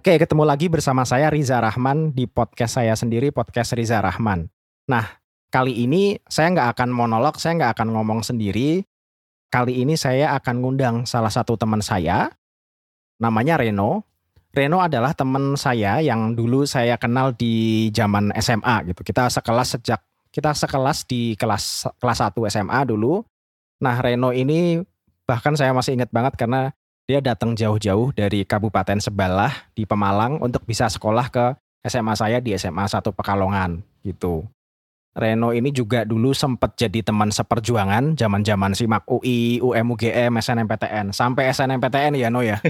Oke, 0.00 0.16
ketemu 0.16 0.48
lagi 0.48 0.72
bersama 0.72 1.04
saya 1.04 1.28
Riza 1.28 1.60
Rahman 1.60 2.16
di 2.16 2.24
podcast 2.24 2.80
saya 2.80 2.96
sendiri, 2.96 3.28
podcast 3.36 3.76
Riza 3.76 4.00
Rahman. 4.00 4.48
Nah, 4.88 5.04
kali 5.52 5.76
ini 5.76 6.16
saya 6.24 6.56
nggak 6.56 6.72
akan 6.72 6.88
monolog, 6.88 7.36
saya 7.36 7.60
nggak 7.60 7.76
akan 7.76 7.92
ngomong 7.92 8.24
sendiri. 8.24 8.80
Kali 9.52 9.84
ini 9.84 10.00
saya 10.00 10.32
akan 10.40 10.64
ngundang 10.64 10.96
salah 11.04 11.28
satu 11.28 11.60
teman 11.60 11.84
saya, 11.84 12.32
namanya 13.20 13.60
Reno. 13.60 14.08
Reno 14.56 14.80
adalah 14.80 15.12
teman 15.12 15.60
saya 15.60 16.00
yang 16.00 16.32
dulu 16.32 16.64
saya 16.64 16.96
kenal 16.96 17.36
di 17.36 17.92
zaman 17.92 18.32
SMA 18.40 18.88
gitu. 18.88 19.04
Kita 19.04 19.28
sekelas 19.28 19.76
sejak 19.76 20.00
kita 20.32 20.56
sekelas 20.56 21.04
di 21.04 21.36
kelas 21.36 21.92
kelas 22.00 22.18
1 22.24 22.40
SMA 22.48 22.88
dulu. 22.88 23.20
Nah, 23.84 24.00
Reno 24.00 24.32
ini 24.32 24.80
bahkan 25.28 25.52
saya 25.60 25.76
masih 25.76 26.00
ingat 26.00 26.08
banget 26.08 26.40
karena 26.40 26.72
dia 27.10 27.18
datang 27.18 27.58
jauh-jauh 27.58 28.14
dari 28.14 28.46
Kabupaten 28.46 29.02
Sebalah 29.02 29.66
di 29.74 29.82
Pemalang 29.82 30.38
untuk 30.38 30.62
bisa 30.62 30.86
sekolah 30.86 31.26
ke 31.26 31.58
SMA 31.82 32.14
saya 32.14 32.38
di 32.38 32.54
SMA 32.54 32.86
1 32.86 33.02
Pekalongan 33.10 33.82
gitu. 34.06 34.46
Reno 35.10 35.50
ini 35.50 35.74
juga 35.74 36.06
dulu 36.06 36.30
sempat 36.30 36.78
jadi 36.78 37.02
teman 37.02 37.34
seperjuangan 37.34 38.14
zaman-zaman 38.14 38.78
simak 38.78 39.02
UI, 39.10 39.58
UM, 39.58 39.98
UGM, 39.98 40.38
SNMPTN 40.38 41.10
sampai 41.10 41.50
SNMPTN 41.50 42.14
ya 42.14 42.30
No 42.30 42.46
ya. 42.46 42.62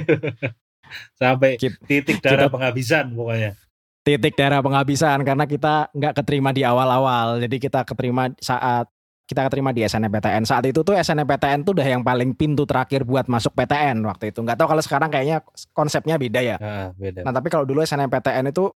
sampai 1.20 1.61
titik 1.61 2.25
darah 2.25 2.48
kita, 2.48 2.55
penghabisan 2.57 3.12
pokoknya. 3.12 3.61
Titik 4.01 4.41
darah 4.41 4.65
penghabisan 4.65 5.20
karena 5.20 5.45
kita 5.45 5.93
nggak 5.93 6.17
keterima 6.17 6.57
di 6.57 6.65
awal-awal. 6.65 7.45
Jadi 7.45 7.61
kita 7.61 7.84
keterima 7.84 8.33
saat 8.41 8.89
kita 9.31 9.47
keterima 9.47 9.70
di 9.70 9.86
SNMPTN. 9.86 10.42
Saat 10.42 10.67
itu 10.67 10.83
tuh 10.83 10.98
SNMPTN 10.98 11.62
tuh 11.62 11.78
udah 11.78 11.86
yang 11.86 12.03
paling 12.03 12.34
pintu 12.34 12.67
terakhir 12.67 13.06
buat 13.06 13.31
masuk 13.31 13.55
PTN 13.55 14.03
waktu 14.03 14.34
itu. 14.34 14.42
Nggak 14.42 14.59
tahu 14.59 14.75
kalau 14.75 14.83
sekarang 14.83 15.06
kayaknya 15.06 15.47
konsepnya 15.70 16.19
beda 16.19 16.42
ya. 16.42 16.56
Nah, 16.59 16.91
beda. 16.98 17.23
Nah 17.23 17.31
tapi 17.31 17.47
kalau 17.47 17.62
dulu 17.62 17.78
SNMPTN 17.86 18.51
itu 18.51 18.75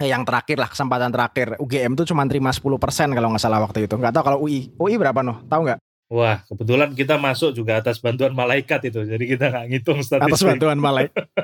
eh, 0.00 0.08
yang 0.08 0.24
terakhir 0.24 0.56
lah 0.56 0.72
kesempatan 0.72 1.12
terakhir 1.12 1.60
UGM 1.60 1.92
tuh 1.92 2.08
cuma 2.08 2.24
terima 2.24 2.56
10% 2.56 2.64
kalau 3.12 3.28
nggak 3.36 3.44
salah 3.44 3.60
waktu 3.60 3.84
itu. 3.84 4.00
Nggak 4.00 4.16
tahu 4.16 4.24
kalau 4.24 4.38
UI. 4.48 4.72
UI 4.80 4.96
berapa 4.96 5.20
noh? 5.20 5.44
Tahu 5.44 5.60
nggak? 5.68 5.78
Wah, 6.06 6.38
kebetulan 6.48 6.96
kita 6.96 7.20
masuk 7.20 7.52
juga 7.52 7.76
atas 7.76 8.00
bantuan 8.00 8.32
malaikat 8.32 8.80
itu. 8.88 9.04
Jadi 9.04 9.28
kita 9.28 9.52
nggak 9.52 9.66
ngitung 9.76 10.00
statistik. 10.00 10.32
Atas 10.32 10.40
bantuan 10.40 10.80
malaikat. 10.80 11.28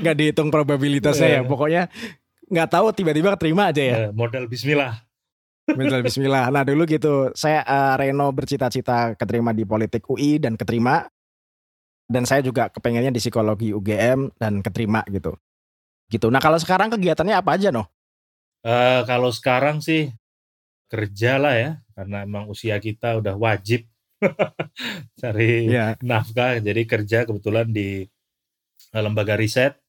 nggak 0.00 0.16
dihitung 0.16 0.48
probabilitasnya 0.48 1.28
ya. 1.28 1.40
Iya. 1.44 1.44
Pokoknya 1.44 1.92
nggak 2.48 2.68
tahu 2.72 2.96
tiba-tiba 2.96 3.36
keterima 3.36 3.68
aja 3.68 3.82
ya. 3.84 3.96
Iya, 4.08 4.16
modal 4.16 4.48
bismillah. 4.48 5.11
Bismillah, 5.72 6.00
bismillah. 6.04 6.44
Nah 6.52 6.62
dulu 6.68 6.84
gitu, 6.84 7.32
saya 7.32 7.64
uh, 7.64 7.96
Reno 7.96 8.28
bercita-cita 8.28 9.16
keterima 9.16 9.56
di 9.56 9.64
politik 9.64 10.04
UI 10.12 10.36
dan 10.36 10.60
keterima. 10.60 11.08
Dan 12.12 12.28
saya 12.28 12.44
juga 12.44 12.68
kepengennya 12.68 13.08
di 13.08 13.16
psikologi 13.16 13.72
UGM 13.72 14.36
dan 14.36 14.60
keterima 14.60 15.00
gitu. 15.08 15.32
Gitu. 16.12 16.28
Nah 16.28 16.44
kalau 16.44 16.60
sekarang 16.60 16.92
kegiatannya 16.92 17.32
apa 17.32 17.56
aja 17.56 17.72
noh? 17.72 17.88
Uh, 18.60 19.00
kalau 19.08 19.32
sekarang 19.32 19.80
sih 19.80 20.12
kerja 20.92 21.40
lah 21.40 21.56
ya, 21.56 21.70
karena 21.96 22.28
emang 22.28 22.52
usia 22.52 22.76
kita 22.76 23.16
udah 23.16 23.32
wajib 23.40 23.88
cari 25.24 25.72
yeah. 25.72 25.96
nafkah. 26.04 26.60
Jadi 26.60 26.84
kerja 26.84 27.24
kebetulan 27.24 27.72
di 27.72 28.04
uh, 28.92 29.00
lembaga 29.00 29.32
riset. 29.40 29.80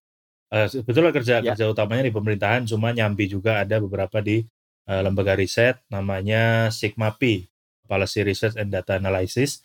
Uh, 0.48 0.72
sebetulnya 0.72 1.12
kerja 1.12 1.44
yeah. 1.44 1.52
kerja 1.52 1.68
utamanya 1.68 2.08
di 2.08 2.14
pemerintahan, 2.16 2.64
cuma 2.72 2.96
nyambi 2.96 3.28
juga 3.28 3.68
ada 3.68 3.84
beberapa 3.84 4.24
di 4.24 4.48
uh, 4.88 5.02
lembaga 5.04 5.36
riset 5.38 5.80
namanya 5.88 6.74
Sigmapi, 6.74 7.48
Policy 7.88 8.22
Research 8.24 8.56
and 8.60 8.72
Data 8.72 9.00
Analysis. 9.00 9.64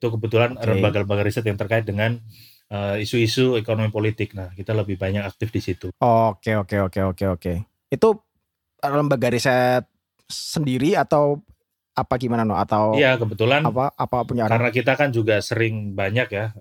Itu 0.00 0.14
kebetulan 0.16 0.56
okay. 0.56 0.70
lembaga-lembaga 0.70 1.22
riset 1.26 1.44
yang 1.46 1.58
terkait 1.60 1.84
dengan 1.84 2.18
isu 2.70 3.18
isu-isu 3.18 3.58
ekonomi 3.58 3.90
politik. 3.90 4.30
Nah, 4.38 4.54
kita 4.54 4.70
lebih 4.70 4.94
banyak 4.94 5.26
aktif 5.26 5.50
di 5.50 5.58
situ. 5.58 5.90
Oke, 5.98 6.54
oke, 6.54 6.86
oke, 6.86 7.00
oke, 7.02 7.24
oke. 7.26 7.52
Itu 7.90 8.22
lembaga 8.78 9.26
riset 9.26 9.90
sendiri 10.30 10.94
atau 10.94 11.42
apa 11.98 12.14
gimana 12.14 12.46
no? 12.46 12.54
Atau 12.54 12.94
Iya, 12.94 13.18
kebetulan 13.18 13.66
apa 13.66 13.90
apa 13.98 14.22
punya 14.22 14.46
orang? 14.46 14.54
Karena 14.54 14.70
kita 14.70 14.92
kan 14.94 15.10
juga 15.10 15.42
sering 15.42 15.98
banyak 15.98 16.28
ya 16.30 16.54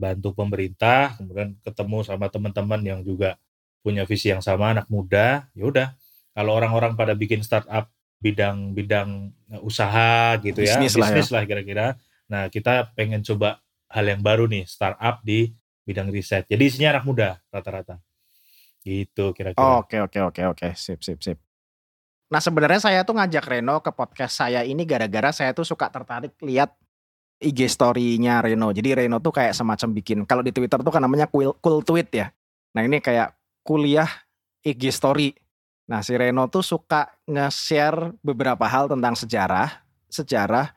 bantu 0.00 0.34
pemerintah, 0.34 1.14
kemudian 1.14 1.54
ketemu 1.62 1.98
sama 2.02 2.26
teman-teman 2.26 2.80
yang 2.82 3.00
juga 3.06 3.38
punya 3.86 4.02
visi 4.04 4.34
yang 4.34 4.42
sama, 4.42 4.74
anak 4.74 4.90
muda, 4.90 5.46
ya 5.54 5.64
udah 5.64 5.88
kalau 6.34 6.56
orang-orang 6.56 6.94
pada 6.94 7.12
bikin 7.18 7.42
startup 7.42 7.90
bidang-bidang 8.20 9.32
eh, 9.50 9.60
usaha 9.64 10.36
gitu 10.44 10.60
ya, 10.60 10.76
bisnis, 10.76 10.94
bisnis 10.94 11.28
lah, 11.32 11.42
ya. 11.42 11.42
lah 11.42 11.42
kira-kira. 11.48 11.86
Nah, 12.30 12.42
kita 12.52 12.92
pengen 12.94 13.24
coba 13.26 13.58
hal 13.90 14.06
yang 14.06 14.22
baru 14.22 14.46
nih, 14.46 14.68
startup 14.68 15.24
di 15.26 15.50
bidang 15.82 16.12
riset. 16.12 16.46
Jadi 16.46 16.62
isinya 16.62 16.94
anak 16.94 17.04
muda 17.08 17.28
rata-rata. 17.50 17.98
Gitu 18.84 19.34
kira-kira. 19.34 19.60
Oh, 19.60 19.82
oke 19.82 19.98
oke 20.06 20.18
oke 20.30 20.42
oke, 20.54 20.68
sip 20.78 21.02
sip 21.02 21.18
sip. 21.18 21.38
Nah, 22.30 22.38
sebenarnya 22.38 22.78
saya 22.78 23.02
tuh 23.02 23.18
ngajak 23.18 23.42
Reno 23.42 23.82
ke 23.82 23.90
podcast 23.90 24.38
saya 24.38 24.62
ini 24.62 24.86
gara-gara 24.86 25.34
saya 25.34 25.50
tuh 25.50 25.66
suka 25.66 25.90
tertarik 25.90 26.38
lihat 26.38 26.70
IG 27.42 27.66
story-nya 27.66 28.38
Reno. 28.38 28.70
Jadi 28.70 28.94
Reno 28.94 29.18
tuh 29.18 29.34
kayak 29.34 29.50
semacam 29.50 29.88
bikin 29.98 30.18
kalau 30.22 30.46
di 30.46 30.54
Twitter 30.54 30.78
tuh 30.78 30.92
kan 30.94 31.02
namanya 31.02 31.26
cool, 31.26 31.58
cool 31.58 31.82
tweet 31.82 32.06
ya. 32.14 32.30
Nah, 32.78 32.86
ini 32.86 33.02
kayak 33.02 33.34
kuliah 33.66 34.06
IG 34.62 34.94
story 34.94 35.34
Nah, 35.90 36.06
si 36.06 36.14
Reno 36.14 36.46
tuh 36.46 36.62
suka 36.62 37.10
nge-share 37.26 38.14
beberapa 38.22 38.62
hal 38.62 38.86
tentang 38.86 39.18
sejarah. 39.18 39.82
Sejarah 40.06 40.70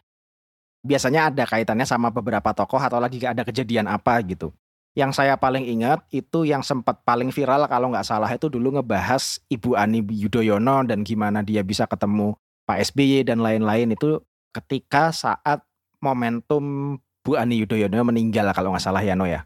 biasanya 0.82 1.30
ada 1.30 1.46
kaitannya 1.46 1.86
sama 1.86 2.10
beberapa 2.10 2.50
tokoh 2.50 2.82
atau 2.82 2.98
lagi 2.98 3.22
ada 3.22 3.46
kejadian 3.46 3.86
apa 3.86 4.18
gitu. 4.26 4.50
Yang 4.98 5.22
saya 5.22 5.38
paling 5.38 5.70
ingat 5.70 6.02
itu 6.10 6.50
yang 6.50 6.66
sempat 6.66 7.02
paling 7.06 7.30
viral 7.30 7.66
kalau 7.70 7.94
nggak 7.94 8.06
salah 8.06 8.30
itu 8.30 8.50
dulu 8.50 8.78
ngebahas 8.82 9.38
Ibu 9.54 9.78
Ani 9.78 10.02
Yudhoyono 10.02 10.86
dan 10.86 11.06
gimana 11.06 11.46
dia 11.46 11.62
bisa 11.62 11.86
ketemu 11.86 12.34
Pak 12.66 12.94
SBY 12.94 13.30
dan 13.30 13.42
lain-lain 13.42 13.94
itu 13.94 14.18
ketika 14.54 15.14
saat 15.14 15.62
momentum 16.02 16.98
Bu 17.22 17.38
Ani 17.38 17.62
Yudhoyono 17.62 18.02
meninggal 18.06 18.50
kalau 18.54 18.74
nggak 18.74 18.86
salah 18.86 19.02
ya 19.02 19.14
No 19.14 19.30
ya. 19.30 19.46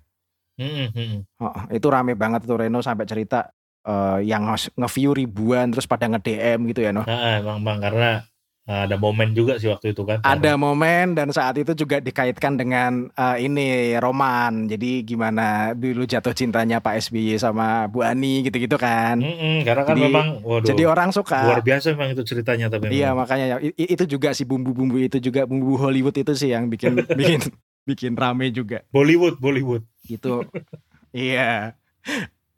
Mm 0.57 0.89
-hmm. 0.89 1.13
oh, 1.37 1.53
itu 1.69 1.85
rame 1.85 2.17
banget 2.17 2.49
tuh 2.49 2.57
Reno 2.57 2.81
sampai 2.81 3.05
cerita 3.05 3.53
uh, 3.87 4.19
yang 4.19 4.51
nge-view 4.51 5.15
ribuan 5.15 5.71
terus 5.71 5.87
pada 5.87 6.11
nge-DM 6.11 6.67
gitu 6.75 6.83
ya 6.83 6.91
noh. 6.91 7.07
Nah, 7.07 7.39
emang 7.39 7.63
bang 7.63 7.79
karena 7.79 8.09
uh, 8.67 8.81
ada 8.83 8.99
momen 8.99 9.31
juga 9.31 9.55
sih 9.57 9.71
waktu 9.71 9.95
itu 9.95 10.03
kan. 10.03 10.19
Ada 10.21 10.59
momen 10.59 11.15
dan 11.15 11.31
saat 11.31 11.55
itu 11.55 11.71
juga 11.73 12.03
dikaitkan 12.03 12.59
dengan 12.59 13.07
uh, 13.15 13.39
ini 13.39 13.95
roman. 13.97 14.67
Jadi 14.67 15.07
gimana 15.07 15.71
dulu 15.71 16.03
jatuh 16.03 16.35
cintanya 16.35 16.83
Pak 16.83 17.07
SBY 17.07 17.39
sama 17.39 17.87
Bu 17.87 18.03
Ani 18.03 18.43
gitu-gitu 18.43 18.75
kan. 18.75 19.17
Mm 19.23 19.35
-mm, 19.39 19.55
karena 19.63 19.83
kan 19.87 19.95
jadi, 19.95 20.03
memang 20.11 20.27
waduh, 20.43 20.67
jadi 20.67 20.83
orang 20.85 21.09
suka. 21.15 21.39
Luar 21.47 21.63
biasa 21.63 21.95
memang 21.95 22.11
itu 22.13 22.23
ceritanya 22.27 22.67
tapi. 22.67 22.91
Iya 22.91 23.15
memang. 23.15 23.23
makanya 23.23 23.45
ya, 23.55 23.57
itu 23.73 24.03
juga 24.05 24.35
sih 24.35 24.43
bumbu-bumbu 24.43 24.99
itu 24.99 25.17
juga 25.23 25.47
bumbu 25.47 25.79
Hollywood 25.79 26.13
itu 26.19 26.35
sih 26.35 26.51
yang 26.51 26.67
bikin 26.67 26.99
bikin 27.19 27.41
bikin 27.87 28.13
rame 28.19 28.51
juga. 28.51 28.83
Bollywood, 28.91 29.39
Bollywood. 29.39 29.87
Gitu. 30.03 30.43
iya. 31.15 31.79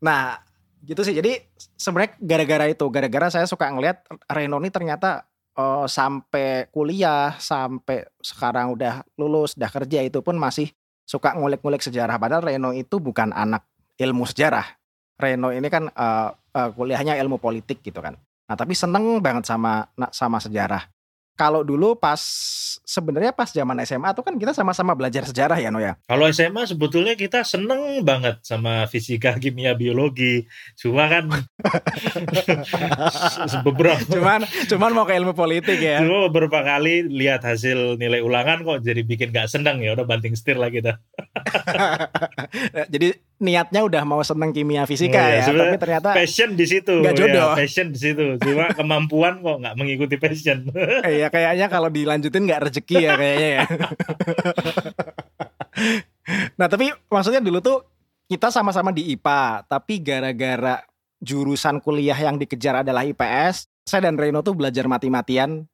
Nah, 0.02 0.49
gitu 0.90 1.06
sih. 1.06 1.14
Jadi 1.14 1.38
sebenarnya 1.78 2.18
gara-gara 2.18 2.66
itu 2.66 2.86
gara-gara 2.90 3.30
saya 3.30 3.46
suka 3.46 3.70
ngelihat 3.70 4.02
Reno 4.26 4.58
ini 4.58 4.74
ternyata 4.74 5.30
uh, 5.54 5.86
sampai 5.86 6.66
kuliah 6.74 7.38
sampai 7.38 8.10
sekarang 8.18 8.74
udah 8.74 9.06
lulus 9.22 9.54
udah 9.54 9.70
kerja 9.70 10.02
itu 10.02 10.26
pun 10.26 10.34
masih 10.42 10.74
suka 11.06 11.38
ngulik-ngulik 11.38 11.86
sejarah. 11.86 12.18
Padahal 12.18 12.42
Reno 12.42 12.74
itu 12.74 12.98
bukan 12.98 13.30
anak 13.30 13.70
ilmu 14.02 14.26
sejarah. 14.26 14.66
Reno 15.22 15.54
ini 15.54 15.70
kan 15.70 15.94
uh, 15.94 16.34
uh, 16.34 16.70
kuliahnya 16.74 17.14
ilmu 17.22 17.38
politik 17.38 17.86
gitu 17.86 18.02
kan. 18.02 18.18
Nah 18.50 18.56
tapi 18.58 18.74
seneng 18.74 19.22
banget 19.22 19.46
sama 19.46 19.86
sama 20.10 20.42
sejarah 20.42 20.90
kalau 21.40 21.64
dulu 21.64 21.96
pas 21.96 22.20
sebenarnya 22.84 23.32
pas 23.32 23.48
zaman 23.48 23.80
SMA 23.88 24.12
tuh 24.12 24.28
kan 24.28 24.36
kita 24.36 24.52
sama-sama 24.52 24.92
belajar 24.92 25.24
sejarah 25.24 25.56
ya 25.56 25.72
Noya. 25.72 25.96
Kalau 26.04 26.28
SMA 26.36 26.68
sebetulnya 26.68 27.16
kita 27.16 27.48
seneng 27.48 28.04
banget 28.04 28.44
sama 28.44 28.84
fisika, 28.92 29.40
kimia, 29.40 29.72
biologi. 29.72 30.44
Cuma 30.76 31.08
kan 31.08 31.32
beberapa 33.66 34.04
cuman 34.04 34.44
cuman 34.68 34.92
mau 34.92 35.08
ke 35.08 35.16
ilmu 35.16 35.32
politik 35.32 35.80
ya. 35.80 36.04
Cuma 36.04 36.28
beberapa 36.28 36.60
kali 36.60 37.08
lihat 37.08 37.48
hasil 37.48 37.96
nilai 37.96 38.20
ulangan 38.20 38.68
kok 38.68 38.84
jadi 38.84 39.00
bikin 39.08 39.32
gak 39.32 39.48
seneng 39.48 39.80
ya 39.80 39.96
udah 39.96 40.04
banting 40.04 40.36
setir 40.36 40.60
lah 40.60 40.68
kita. 40.68 41.00
jadi 42.94 43.16
niatnya 43.40 43.88
udah 43.88 44.04
mau 44.04 44.20
seneng 44.20 44.52
kimia 44.52 44.84
fisika 44.84 45.16
oh, 45.16 45.28
ya, 45.32 45.48
ya 45.48 45.56
tapi 45.56 45.78
ternyata 45.80 46.10
passion 46.12 46.60
di 46.60 46.66
situ. 46.68 47.00
Gak 47.00 47.16
jodoh. 47.16 47.56
Ya, 47.56 47.58
passion 47.64 47.88
di 47.96 48.00
situ. 48.00 48.36
Cuma 48.44 48.68
kemampuan 48.78 49.40
kok 49.40 49.58
nggak 49.64 49.76
mengikuti 49.80 50.16
passion. 50.20 50.68
Iya 51.10 51.32
kayaknya 51.32 51.72
kalau 51.72 51.88
dilanjutin 51.88 52.44
nggak 52.46 52.70
rezeki 52.70 52.96
ya 53.00 53.12
kayaknya 53.16 53.50
ya. 53.50 53.64
nah 56.60 56.68
tapi 56.68 56.92
maksudnya 57.08 57.40
dulu 57.40 57.64
tuh 57.64 57.88
kita 58.30 58.54
sama-sama 58.54 58.94
di 58.94 59.10
IPA, 59.16 59.66
tapi 59.66 60.06
gara-gara 60.06 60.86
jurusan 61.18 61.82
kuliah 61.82 62.14
yang 62.14 62.38
dikejar 62.38 62.86
adalah 62.86 63.02
IPS, 63.02 63.66
saya 63.88 64.06
dan 64.06 64.22
Reno 64.22 64.46
tuh 64.46 64.54
belajar 64.54 64.86
mati-matian 64.86 65.66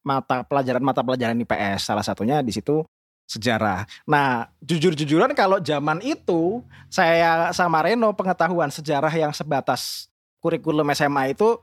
mata 0.00 0.40
pelajaran 0.46 0.80
mata 0.80 1.04
pelajaran 1.04 1.36
IPS. 1.44 1.92
Salah 1.92 2.06
satunya 2.06 2.40
di 2.40 2.54
situ 2.54 2.80
sejarah. 3.28 3.84
Nah, 4.08 4.48
jujur-jujuran 4.64 5.36
kalau 5.36 5.60
zaman 5.60 6.00
itu 6.00 6.64
saya 6.88 7.52
sama 7.52 7.84
Reno 7.84 8.16
pengetahuan 8.16 8.72
sejarah 8.72 9.12
yang 9.12 9.36
sebatas 9.36 10.08
kurikulum 10.40 10.88
SMA 10.96 11.36
itu 11.36 11.60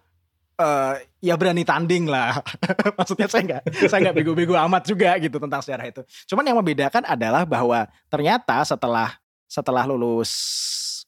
uh, 0.62 0.94
ya 1.20 1.34
berani 1.34 1.66
tanding 1.66 2.06
lah. 2.06 2.38
Maksudnya 3.02 3.26
saya 3.26 3.42
nggak 3.44 3.62
saya 3.90 4.00
nggak 4.06 4.16
bego-bego 4.22 4.54
amat 4.54 4.86
juga 4.86 5.18
gitu 5.18 5.42
tentang 5.42 5.66
sejarah 5.66 5.86
itu. 5.90 6.02
Cuman 6.30 6.46
yang 6.46 6.58
membedakan 6.62 7.04
adalah 7.10 7.44
bahwa 7.44 7.90
ternyata 8.08 8.62
setelah 8.62 9.18
setelah 9.50 9.90
lulus 9.90 10.32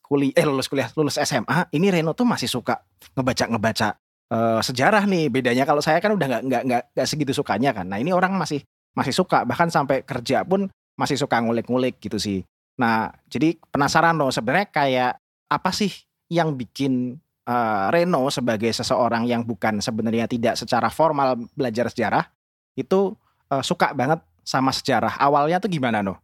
kuliah 0.02 0.34
eh 0.40 0.46
lulus 0.48 0.66
kuliah 0.72 0.90
lulus 0.96 1.20
SMA 1.20 1.68
ini 1.76 1.92
Reno 1.92 2.16
tuh 2.16 2.24
masih 2.24 2.48
suka 2.48 2.80
ngebaca 3.14 3.46
ngebaca 3.46 3.88
uh, 4.34 4.62
sejarah 4.64 5.04
nih. 5.06 5.30
Bedanya 5.30 5.70
kalau 5.70 5.86
saya 5.86 6.02
kan 6.02 6.18
udah 6.18 6.26
nggak 6.26 6.44
nggak 6.50 6.82
nggak 6.98 7.08
segitu 7.08 7.32
sukanya 7.38 7.78
kan. 7.78 7.86
Nah 7.86 8.02
ini 8.02 8.10
orang 8.10 8.34
masih 8.34 8.64
masih 8.98 9.14
suka 9.14 9.46
bahkan 9.46 9.70
sampai 9.70 10.02
kerja 10.02 10.42
pun 10.42 10.66
masih 10.98 11.22
suka 11.22 11.38
ngulik-ngulik 11.38 12.02
gitu 12.02 12.18
sih. 12.18 12.42
Nah, 12.82 13.14
jadi 13.30 13.54
penasaran 13.70 14.18
loh 14.18 14.34
sebenarnya 14.34 14.74
kayak 14.74 15.14
apa 15.54 15.70
sih 15.70 15.94
yang 16.34 16.58
bikin 16.58 17.22
uh, 17.46 17.94
Reno 17.94 18.26
sebagai 18.34 18.74
seseorang 18.74 19.30
yang 19.30 19.46
bukan 19.46 19.78
sebenarnya 19.78 20.26
tidak 20.26 20.58
secara 20.58 20.90
formal 20.90 21.38
belajar 21.54 21.94
sejarah 21.94 22.26
itu 22.74 23.14
uh, 23.54 23.62
suka 23.62 23.94
banget 23.94 24.20
sama 24.42 24.74
sejarah. 24.74 25.22
Awalnya 25.22 25.62
tuh 25.62 25.70
gimana 25.70 26.02
no? 26.02 26.18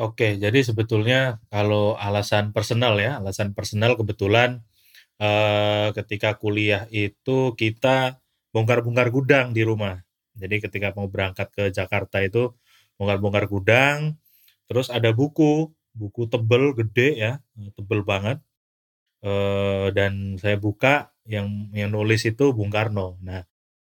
Oke, 0.00 0.40
jadi 0.40 0.64
sebetulnya 0.64 1.42
kalau 1.52 1.92
alasan 2.00 2.56
personal 2.56 2.96
ya, 2.96 3.20
alasan 3.20 3.52
personal 3.52 4.00
kebetulan 4.00 4.64
uh, 5.20 5.92
ketika 5.92 6.40
kuliah 6.40 6.88
itu 6.88 7.52
kita 7.52 8.16
bongkar-bongkar 8.54 9.12
gudang 9.12 9.46
di 9.52 9.60
rumah. 9.60 10.00
Jadi 10.36 10.56
ketika 10.62 10.94
mau 10.94 11.10
berangkat 11.10 11.48
ke 11.52 11.64
Jakarta 11.74 12.22
itu 12.22 12.54
bongkar-bongkar 13.00 13.48
gudang, 13.48 14.20
terus 14.70 14.92
ada 14.92 15.10
buku, 15.10 15.72
buku 15.96 16.28
tebel 16.30 16.76
gede 16.76 17.08
ya, 17.18 17.32
tebel 17.74 18.04
banget. 18.06 18.38
E, 19.20 19.32
dan 19.92 20.36
saya 20.40 20.56
buka 20.56 21.12
yang 21.28 21.72
yang 21.76 21.92
nulis 21.92 22.24
itu 22.24 22.52
Bung 22.56 22.72
Karno. 22.72 23.20
Nah, 23.24 23.44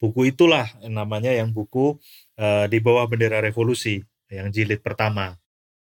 buku 0.02 0.30
itulah 0.34 0.70
namanya 0.86 1.32
yang 1.34 1.54
buku 1.56 1.98
e, 2.38 2.68
di 2.70 2.78
bawah 2.84 3.06
bendera 3.10 3.42
revolusi 3.42 4.02
yang 4.30 4.50
jilid 4.52 4.82
pertama. 4.82 5.38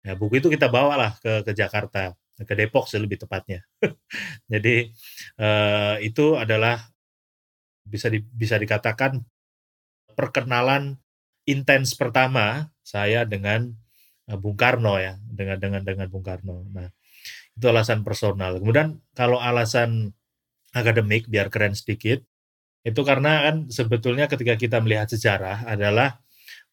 Ya, 0.03 0.19
buku 0.19 0.43
itu 0.43 0.49
kita 0.51 0.67
bawalah 0.69 1.17
ke 1.23 1.47
ke 1.47 1.53
Jakarta, 1.55 2.17
ke 2.43 2.55
Depok 2.59 2.91
sih 2.91 2.99
lebih 3.01 3.23
tepatnya. 3.23 3.63
Jadi 4.53 4.91
e, 5.39 5.49
itu 6.05 6.35
adalah 6.37 6.93
bisa 7.83 8.07
di, 8.09 8.23
bisa 8.23 8.57
dikatakan 8.59 9.19
perkenalan 10.15 11.01
intens 11.49 11.99
pertama 11.99 12.71
saya 12.87 13.27
dengan 13.27 13.73
uh, 14.31 14.39
Bung 14.39 14.59
Karno 14.59 14.99
ya, 14.99 15.19
dengan 15.27 15.59
dengan 15.59 15.83
dengan 15.83 16.07
Bung 16.07 16.23
Karno. 16.23 16.67
Nah, 16.71 16.89
itu 17.57 17.67
alasan 17.67 18.07
personal. 18.07 18.59
Kemudian 18.59 19.03
kalau 19.13 19.43
alasan 19.43 20.15
akademik 20.73 21.29
biar 21.29 21.53
keren 21.53 21.77
sedikit, 21.77 22.23
itu 22.83 23.01
karena 23.03 23.51
kan 23.51 23.57
sebetulnya 23.69 24.27
ketika 24.31 24.59
kita 24.59 24.79
melihat 24.83 25.11
sejarah 25.11 25.67
adalah 25.67 26.23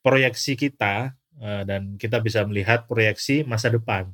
proyeksi 0.01 0.55
kita 0.55 1.13
uh, 1.41 1.63
dan 1.65 1.97
kita 1.99 2.21
bisa 2.23 2.45
melihat 2.45 2.85
proyeksi 2.85 3.43
masa 3.43 3.69
depan. 3.69 4.13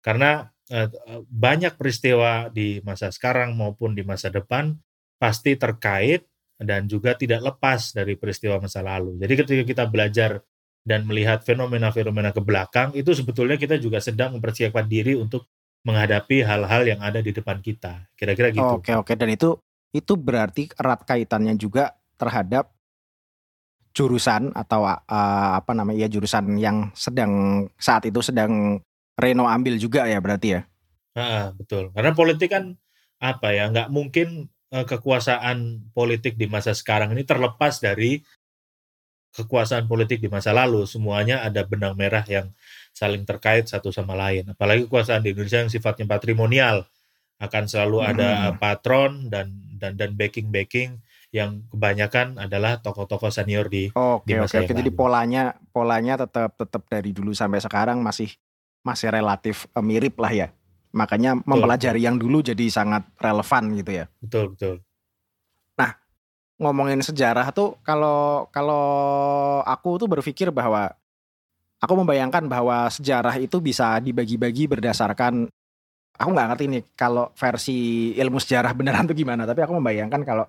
Karena 0.00 0.48
uh, 0.72 0.88
banyak 1.28 1.76
peristiwa 1.76 2.48
di 2.48 2.80
masa 2.80 3.12
sekarang 3.12 3.52
maupun 3.58 3.92
di 3.92 4.06
masa 4.06 4.32
depan 4.32 4.78
pasti 5.20 5.52
terkait 5.58 6.29
dan 6.60 6.84
juga 6.84 7.16
tidak 7.16 7.40
lepas 7.40 7.96
dari 7.96 8.20
peristiwa 8.20 8.60
masa 8.60 8.84
lalu. 8.84 9.16
Jadi 9.16 9.32
ketika 9.32 9.62
kita 9.64 9.84
belajar 9.88 10.44
dan 10.84 11.08
melihat 11.08 11.40
fenomena-fenomena 11.40 12.36
ke 12.36 12.40
belakang, 12.44 12.92
itu 12.92 13.16
sebetulnya 13.16 13.56
kita 13.56 13.80
juga 13.80 13.96
sedang 14.04 14.36
mempersiapkan 14.36 14.84
diri 14.84 15.16
untuk 15.16 15.48
menghadapi 15.88 16.44
hal-hal 16.44 16.84
yang 16.84 17.00
ada 17.00 17.24
di 17.24 17.32
depan 17.32 17.64
kita. 17.64 18.12
Kira-kira 18.12 18.52
gitu. 18.52 18.76
Oke, 18.76 18.92
oke. 18.92 19.12
Dan 19.16 19.32
itu 19.32 19.56
itu 19.96 20.12
berarti 20.14 20.68
erat 20.76 21.02
kaitannya 21.08 21.56
juga 21.56 21.96
terhadap 22.20 22.68
jurusan 23.90 24.54
atau 24.54 24.86
uh, 24.86 25.00
apa 25.56 25.72
namanya 25.74 26.06
ya 26.06 26.08
jurusan 26.12 26.60
yang 26.60 26.94
sedang 26.94 27.64
saat 27.74 28.06
itu 28.06 28.22
sedang 28.22 28.78
Reno 29.18 29.44
ambil 29.44 29.76
juga 29.76 30.06
ya 30.08 30.16
berarti 30.20 30.48
ya. 30.56 30.60
Ah, 31.12 31.52
betul. 31.52 31.90
Karena 31.92 32.14
politik 32.14 32.48
kan 32.52 32.78
apa 33.20 33.52
ya 33.52 33.68
nggak 33.68 33.88
mungkin 33.92 34.48
Eh, 34.70 34.86
kekuasaan 34.86 35.90
politik 35.90 36.38
di 36.38 36.46
masa 36.46 36.70
sekarang 36.70 37.10
ini 37.10 37.26
terlepas 37.26 37.82
dari 37.82 38.22
kekuasaan 39.34 39.90
politik 39.90 40.22
di 40.22 40.30
masa 40.30 40.54
lalu. 40.54 40.86
Semuanya 40.86 41.42
ada 41.42 41.66
benang 41.66 41.98
merah 41.98 42.22
yang 42.30 42.54
saling 42.94 43.26
terkait 43.26 43.66
satu 43.66 43.90
sama 43.90 44.14
lain. 44.14 44.46
Apalagi 44.54 44.86
kekuasaan 44.86 45.26
di 45.26 45.34
Indonesia 45.34 45.66
yang 45.66 45.74
sifatnya 45.74 46.06
patrimonial 46.06 46.86
akan 47.42 47.64
selalu 47.66 47.98
ada 48.14 48.30
hmm. 48.30 48.62
patron 48.62 49.26
dan 49.26 49.50
dan 49.74 49.98
dan 49.98 50.14
backing 50.14 50.54
backing 50.54 51.02
yang 51.34 51.66
kebanyakan 51.74 52.38
adalah 52.38 52.78
tokoh-tokoh 52.78 53.34
senior 53.34 53.66
di 53.66 53.90
oke, 53.90 54.22
di 54.22 54.38
masa 54.38 54.62
oke, 54.62 54.70
oke. 54.70 54.78
Jadi 54.86 54.90
polanya 54.94 55.58
polanya 55.74 56.14
tetap 56.14 56.54
tetap 56.54 56.86
dari 56.86 57.10
dulu 57.10 57.34
sampai 57.34 57.58
sekarang 57.58 57.98
masih 58.06 58.30
masih 58.86 59.10
relatif 59.10 59.66
uh, 59.74 59.82
mirip 59.82 60.14
lah 60.22 60.30
ya. 60.30 60.48
Makanya 60.90 61.38
betul. 61.38 61.48
mempelajari 61.48 62.00
yang 62.02 62.18
dulu 62.18 62.42
jadi 62.42 62.66
sangat 62.66 63.06
relevan 63.22 63.64
gitu 63.78 63.90
ya. 64.02 64.04
Betul, 64.18 64.44
betul. 64.54 64.74
Nah, 65.78 65.90
ngomongin 66.58 67.00
sejarah 67.00 67.48
tuh 67.54 67.78
kalau 67.86 68.50
kalau 68.50 68.84
aku 69.62 70.02
tuh 70.02 70.08
berpikir 70.10 70.50
bahwa 70.50 70.90
aku 71.80 71.92
membayangkan 71.94 72.44
bahwa 72.50 72.90
sejarah 72.90 73.38
itu 73.38 73.62
bisa 73.62 73.96
dibagi-bagi 74.02 74.68
berdasarkan 74.68 75.48
aku 76.20 76.28
nggak 76.36 76.48
ngerti 76.52 76.64
nih 76.68 76.82
kalau 76.92 77.32
versi 77.32 78.12
ilmu 78.12 78.36
sejarah 78.36 78.76
beneran 78.76 79.08
tuh 79.08 79.16
gimana, 79.16 79.48
tapi 79.48 79.64
aku 79.64 79.80
membayangkan 79.80 80.20
kalau 80.20 80.44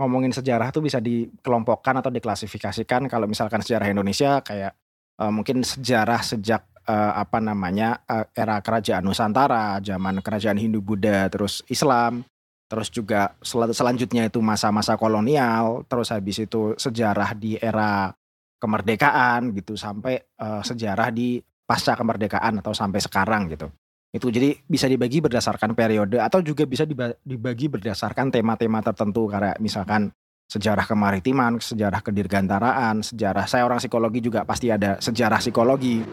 ngomongin 0.00 0.32
sejarah 0.32 0.72
tuh 0.72 0.80
bisa 0.80 0.98
dikelompokkan 1.04 2.00
atau 2.00 2.08
diklasifikasikan 2.08 3.12
kalau 3.12 3.28
misalkan 3.28 3.60
sejarah 3.60 3.92
Indonesia 3.92 4.40
kayak 4.40 4.72
uh, 5.20 5.28
mungkin 5.28 5.60
sejarah 5.60 6.24
sejak 6.24 6.64
uh, 6.86 7.12
apa 7.18 7.38
namanya 7.38 8.02
uh, 8.06 8.26
era 8.34 8.58
kerajaan 8.62 9.04
Nusantara, 9.04 9.78
zaman 9.82 10.22
kerajaan 10.22 10.58
Hindu 10.58 10.82
Buddha, 10.82 11.28
terus 11.30 11.62
Islam, 11.70 12.26
terus 12.66 12.88
juga 12.88 13.36
sel 13.44 13.68
selanjutnya 13.70 14.26
itu 14.26 14.40
masa-masa 14.40 14.96
kolonial, 14.96 15.84
terus 15.86 16.08
habis 16.08 16.40
itu 16.40 16.72
sejarah 16.78 17.36
di 17.36 17.60
era 17.60 18.14
kemerdekaan 18.62 19.50
gitu 19.58 19.74
sampai 19.74 20.22
uh, 20.38 20.62
sejarah 20.62 21.10
di 21.10 21.42
pasca 21.66 21.98
kemerdekaan 21.98 22.62
atau 22.62 22.70
sampai 22.70 23.02
sekarang 23.02 23.50
gitu. 23.50 23.68
Itu 24.12 24.28
jadi 24.28 24.52
bisa 24.68 24.86
dibagi 24.86 25.24
berdasarkan 25.24 25.72
periode 25.72 26.20
atau 26.20 26.44
juga 26.44 26.68
bisa 26.68 26.84
dibagi 27.24 27.66
berdasarkan 27.72 28.28
tema-tema 28.28 28.84
tertentu 28.84 29.24
kayak 29.24 29.56
misalkan 29.56 30.12
sejarah 30.52 30.84
kemaritiman, 30.84 31.56
sejarah 31.56 32.04
kedirgantaraan, 32.04 33.00
sejarah 33.00 33.48
saya 33.48 33.64
orang 33.64 33.80
psikologi 33.80 34.20
juga 34.20 34.44
pasti 34.44 34.68
ada 34.68 35.00
sejarah 35.00 35.40
psikologi 35.40 36.04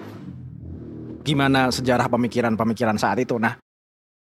gimana 1.23 1.69
sejarah 1.69 2.07
pemikiran-pemikiran 2.07 2.97
saat 2.97 3.19
itu. 3.21 3.37
Nah, 3.37 3.59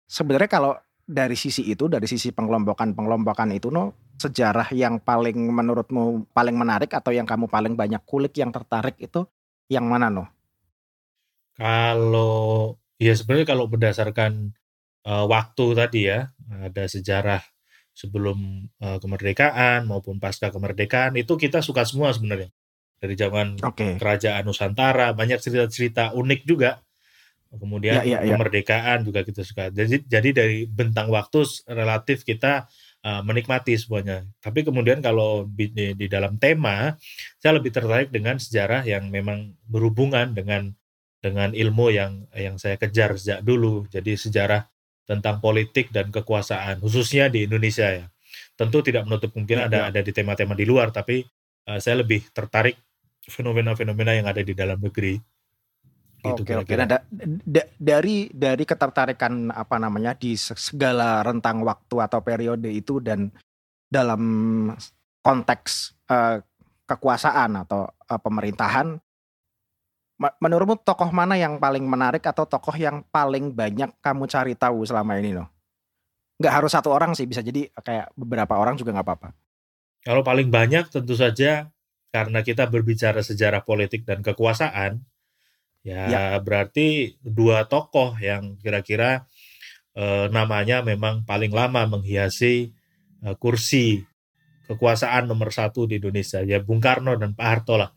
sebenarnya 0.07 0.49
kalau 0.49 0.73
dari 1.03 1.35
sisi 1.35 1.67
itu, 1.67 1.91
dari 1.91 2.07
sisi 2.07 2.31
pengelompokan-pengelompokan 2.31 3.51
itu, 3.51 3.67
no, 3.73 3.93
sejarah 4.17 4.71
yang 4.71 5.03
paling 5.03 5.35
menurutmu 5.35 6.31
paling 6.31 6.55
menarik 6.55 6.93
atau 6.95 7.11
yang 7.11 7.27
kamu 7.27 7.51
paling 7.51 7.73
banyak 7.75 7.99
kulik 8.07 8.33
yang 8.39 8.53
tertarik 8.53 8.95
itu 9.01 9.27
yang 9.67 9.83
mana, 9.89 10.07
no? 10.07 10.25
Kalau 11.53 12.77
ya 12.97 13.13
sebenarnya 13.13 13.45
kalau 13.45 13.65
berdasarkan 13.69 14.55
uh, 15.05 15.25
waktu 15.27 15.65
tadi 15.75 16.01
ya, 16.09 16.33
ada 16.49 16.83
sejarah 16.87 17.41
sebelum 17.93 18.69
uh, 18.81 18.97
kemerdekaan 18.97 19.85
maupun 19.85 20.17
pasca 20.17 20.49
kemerdekaan 20.49 21.13
itu 21.13 21.37
kita 21.37 21.61
suka 21.61 21.85
semua 21.85 22.09
sebenarnya 22.09 22.49
dari 23.03 23.19
zaman 23.19 23.59
okay. 23.59 23.99
kerajaan 23.99 24.47
Nusantara 24.47 25.11
banyak 25.11 25.43
cerita-cerita 25.43 26.15
unik 26.15 26.47
juga 26.47 26.79
kemudian 27.59 28.01
ya, 28.01 28.17
ya, 28.17 28.19
ya. 28.23 28.33
kemerdekaan 28.33 29.03
juga 29.03 29.27
kita 29.27 29.43
suka 29.43 29.67
jadi 29.69 29.99
jadi 30.07 30.29
dari 30.31 30.57
bentang 30.65 31.11
waktu 31.11 31.43
relatif 31.69 32.23
kita 32.23 32.65
uh, 33.03 33.21
menikmati 33.21 33.75
semuanya 33.77 34.25
tapi 34.39 34.63
kemudian 34.63 35.03
kalau 35.03 35.45
di, 35.45 35.69
di 35.69 36.07
dalam 36.07 36.39
tema 36.39 36.95
saya 37.37 37.59
lebih 37.59 37.69
tertarik 37.69 38.09
dengan 38.09 38.39
sejarah 38.41 38.87
yang 38.87 39.11
memang 39.11 39.53
berhubungan 39.67 40.33
dengan 40.33 40.73
dengan 41.19 41.53
ilmu 41.53 41.93
yang 41.93 42.25
yang 42.33 42.55
saya 42.57 42.79
kejar 42.79 43.19
sejak 43.19 43.45
dulu 43.45 43.85
jadi 43.91 44.17
sejarah 44.17 44.65
tentang 45.03 45.43
politik 45.43 45.91
dan 45.91 46.09
kekuasaan 46.09 46.79
khususnya 46.79 47.29
di 47.29 47.45
Indonesia 47.45 47.85
ya 47.85 48.05
tentu 48.57 48.81
tidak 48.81 49.05
menutup 49.05 49.29
kemungkinan 49.35 49.67
ya, 49.67 49.69
ada 49.69 49.79
ya. 49.79 49.85
ada 49.93 49.99
di 50.01 50.11
tema-tema 50.15 50.57
di 50.57 50.65
luar 50.65 50.89
tapi 50.89 51.21
uh, 51.69 51.77
saya 51.77 52.01
lebih 52.01 52.23
tertarik 52.33 52.79
fenomena-fenomena 53.27 54.11
yang 54.15 54.27
ada 54.27 54.43
di 54.43 54.51
dalam 54.51 54.79
negeri. 54.79 55.19
Gitu 56.23 56.39
oke 56.39 56.53
oke. 56.63 56.73
Nah, 56.79 56.87
da, 56.87 56.99
da, 57.43 57.63
dari 57.75 58.31
dari 58.31 58.63
ketertarikan 58.63 59.51
apa 59.51 59.75
namanya 59.75 60.15
di 60.15 60.39
segala 60.39 61.19
rentang 61.19 61.67
waktu 61.67 61.95
atau 61.99 62.23
periode 62.23 62.71
itu 62.71 63.03
dan 63.03 63.27
dalam 63.91 64.23
konteks 65.19 65.99
uh, 66.07 66.39
kekuasaan 66.87 67.67
atau 67.67 67.87
uh, 67.87 68.19
pemerintahan, 68.23 68.95
menurutmu 70.39 70.79
tokoh 70.79 71.11
mana 71.11 71.35
yang 71.35 71.59
paling 71.59 71.83
menarik 71.83 72.23
atau 72.23 72.47
tokoh 72.47 72.75
yang 72.79 73.03
paling 73.11 73.51
banyak 73.51 73.91
kamu 73.99 74.23
cari 74.31 74.55
tahu 74.55 74.87
selama 74.87 75.19
ini 75.19 75.35
loh? 75.35 75.51
Nggak 76.39 76.53
harus 76.55 76.71
satu 76.71 76.87
orang 76.91 77.11
sih, 77.19 77.27
bisa 77.27 77.43
jadi 77.43 77.67
kayak 77.71 78.15
beberapa 78.15 78.55
orang 78.55 78.79
juga 78.79 78.95
nggak 78.95 79.07
apa-apa. 79.07 79.29
Kalau 80.03 80.23
paling 80.23 80.47
banyak 80.47 80.87
tentu 80.91 81.15
saja 81.15 81.67
karena 82.13 82.45
kita 82.45 82.69
berbicara 82.69 83.25
sejarah 83.25 83.65
politik 83.65 84.05
dan 84.05 84.21
kekuasaan, 84.21 85.01
ya, 85.81 86.05
ya. 86.05 86.23
berarti 86.37 87.17
dua 87.25 87.65
tokoh 87.65 88.13
yang 88.21 88.53
kira-kira 88.61 89.25
eh, 89.97 90.29
namanya 90.29 90.85
memang 90.85 91.25
paling 91.25 91.49
lama 91.49 91.89
menghiasi 91.89 92.69
eh, 93.25 93.35
kursi 93.41 94.05
kekuasaan 94.69 95.25
nomor 95.25 95.49
satu 95.49 95.89
di 95.89 95.97
Indonesia, 95.97 96.45
ya 96.45 96.61
Bung 96.61 96.77
Karno 96.77 97.17
dan 97.17 97.33
Pak 97.33 97.47
Harto 97.49 97.81
lah. 97.81 97.89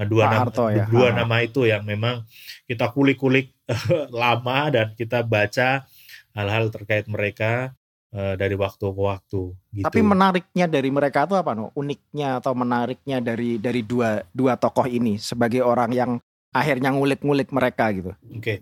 Nah, 0.00 0.06
dua 0.08 0.24
Pak 0.24 0.32
nama 0.32 0.42
Harto, 0.48 0.64
ya. 0.72 0.84
dua 0.88 1.08
nama 1.12 1.36
itu 1.44 1.68
yang 1.68 1.84
memang 1.84 2.24
kita 2.64 2.88
kulik-kulik 2.88 3.52
lama 4.24 4.72
dan 4.72 4.96
kita 4.96 5.20
baca 5.28 5.84
hal-hal 6.32 6.72
terkait 6.72 7.04
mereka 7.04 7.76
uh, 8.14 8.34
dari 8.36 8.56
waktu 8.56 8.86
ke 8.88 9.02
waktu. 9.02 9.42
Gitu. 9.74 9.84
Tapi 9.84 10.00
menariknya 10.00 10.66
dari 10.68 10.90
mereka 10.92 11.28
itu 11.28 11.34
apa 11.36 11.52
no? 11.52 11.72
Uniknya 11.76 12.40
atau 12.40 12.52
menariknya 12.56 13.18
dari 13.20 13.60
dari 13.60 13.82
dua 13.84 14.22
dua 14.32 14.56
tokoh 14.56 14.88
ini 14.88 15.20
sebagai 15.20 15.64
orang 15.64 15.90
yang 15.92 16.10
akhirnya 16.52 16.92
ngulik-ngulik 16.92 17.52
mereka 17.52 17.92
gitu. 17.92 18.12
Oke. 18.32 18.40
Okay. 18.40 18.58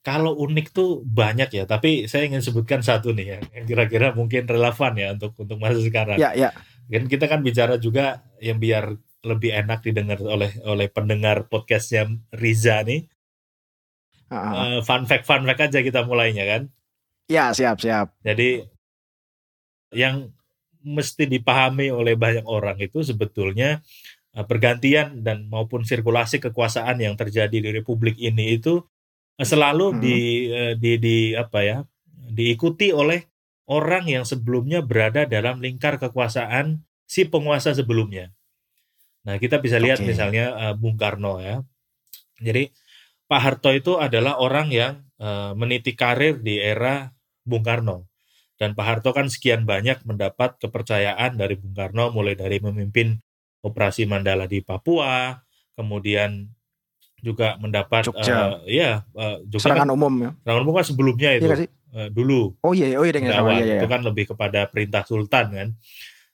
Kalau 0.00 0.32
unik 0.32 0.72
tuh 0.72 1.04
banyak 1.04 1.52
ya, 1.52 1.68
tapi 1.68 2.08
saya 2.08 2.24
ingin 2.24 2.40
sebutkan 2.40 2.80
satu 2.80 3.12
nih 3.12 3.36
yang, 3.36 3.42
yang 3.52 3.64
kira-kira 3.68 4.16
mungkin 4.16 4.48
relevan 4.48 4.96
ya 4.96 5.12
untuk 5.12 5.36
untuk 5.36 5.60
masa 5.60 5.76
sekarang. 5.84 6.16
Ya, 6.16 6.32
ya. 6.32 6.56
Kan 6.88 7.04
kita 7.04 7.28
kan 7.28 7.44
bicara 7.44 7.76
juga 7.76 8.24
yang 8.40 8.56
biar 8.56 8.96
lebih 9.20 9.52
enak 9.52 9.84
didengar 9.84 10.16
oleh 10.24 10.56
oleh 10.64 10.88
pendengar 10.88 11.52
podcastnya 11.52 12.08
Riza 12.32 12.80
nih. 12.80 13.04
Uh, 14.32 14.36
uh, 14.40 14.76
fun 14.80 15.04
fact 15.04 15.28
fun 15.28 15.44
fact 15.44 15.68
aja 15.68 15.84
kita 15.84 16.00
mulainya 16.08 16.48
kan. 16.48 16.62
Ya 17.28 17.52
siap 17.52 17.84
siap. 17.84 18.16
Jadi 18.24 18.64
yang 19.94 20.30
mesti 20.80 21.28
dipahami 21.28 21.92
oleh 21.92 22.16
banyak 22.16 22.46
orang 22.48 22.80
itu 22.80 23.04
sebetulnya 23.04 23.84
uh, 24.34 24.46
pergantian 24.48 25.20
dan 25.20 25.46
maupun 25.52 25.84
sirkulasi 25.84 26.40
kekuasaan 26.40 26.98
yang 27.02 27.14
terjadi 27.14 27.52
di 27.52 27.70
Republik 27.70 28.16
ini 28.16 28.56
itu 28.56 28.80
uh, 29.36 29.46
selalu 29.46 29.92
hmm. 29.92 30.00
di, 30.00 30.18
uh, 30.48 30.72
di 30.78 30.92
di 30.96 31.16
apa 31.36 31.60
ya 31.60 31.78
diikuti 32.30 32.94
oleh 32.94 33.26
orang 33.70 34.10
yang 34.10 34.24
sebelumnya 34.26 34.82
berada 34.82 35.26
dalam 35.30 35.62
lingkar 35.62 36.02
kekuasaan 36.02 36.82
si 37.06 37.26
penguasa 37.26 37.70
sebelumnya. 37.70 38.34
Nah, 39.22 39.38
kita 39.38 39.62
bisa 39.62 39.78
lihat 39.78 40.02
okay. 40.02 40.10
misalnya 40.10 40.44
uh, 40.58 40.74
Bung 40.74 40.98
Karno 40.98 41.38
ya. 41.38 41.62
Jadi 42.42 42.74
Pak 43.30 43.40
Harto 43.40 43.70
itu 43.70 43.94
adalah 43.94 44.42
orang 44.42 44.74
yang 44.74 45.06
uh, 45.22 45.54
meniti 45.54 45.94
karir 45.94 46.42
di 46.42 46.58
era 46.58 47.14
Bung 47.46 47.62
Karno. 47.62 48.09
Dan 48.60 48.76
Pak 48.76 48.84
Harto 48.84 49.16
kan 49.16 49.32
sekian 49.32 49.64
banyak 49.64 50.04
mendapat 50.04 50.60
kepercayaan 50.60 51.40
dari 51.40 51.56
Bung 51.56 51.72
Karno 51.72 52.12
mulai 52.12 52.36
dari 52.36 52.60
memimpin 52.60 53.16
operasi 53.64 54.04
Mandala 54.04 54.44
di 54.44 54.60
Papua, 54.60 55.32
kemudian 55.72 56.44
juga 57.24 57.56
mendapat 57.56 58.04
Jogja. 58.04 58.60
Uh, 58.60 58.68
ya 58.68 59.00
uh, 59.16 59.40
Jogja 59.48 59.72
serangan 59.72 59.88
kan, 59.88 59.96
umum 59.96 60.12
ya. 60.20 60.30
Serangan 60.44 60.60
umum 60.60 60.74
kan 60.76 60.84
sebelumnya 60.84 61.30
itu. 61.40 61.48
Iya 61.48 61.72
uh, 61.94 62.08
dulu. 62.12 62.54
Oh 62.62 62.72
iya, 62.76 62.96
oh 63.00 63.04
iya 63.04 63.14
dengan 63.14 63.32
sama, 63.32 63.56
iya, 63.58 63.64
iya. 63.64 63.78
Itu 63.80 63.86
kan 63.90 64.00
lebih 64.04 64.34
kepada 64.34 64.68
perintah 64.70 65.02
sultan 65.08 65.46
kan. 65.52 65.68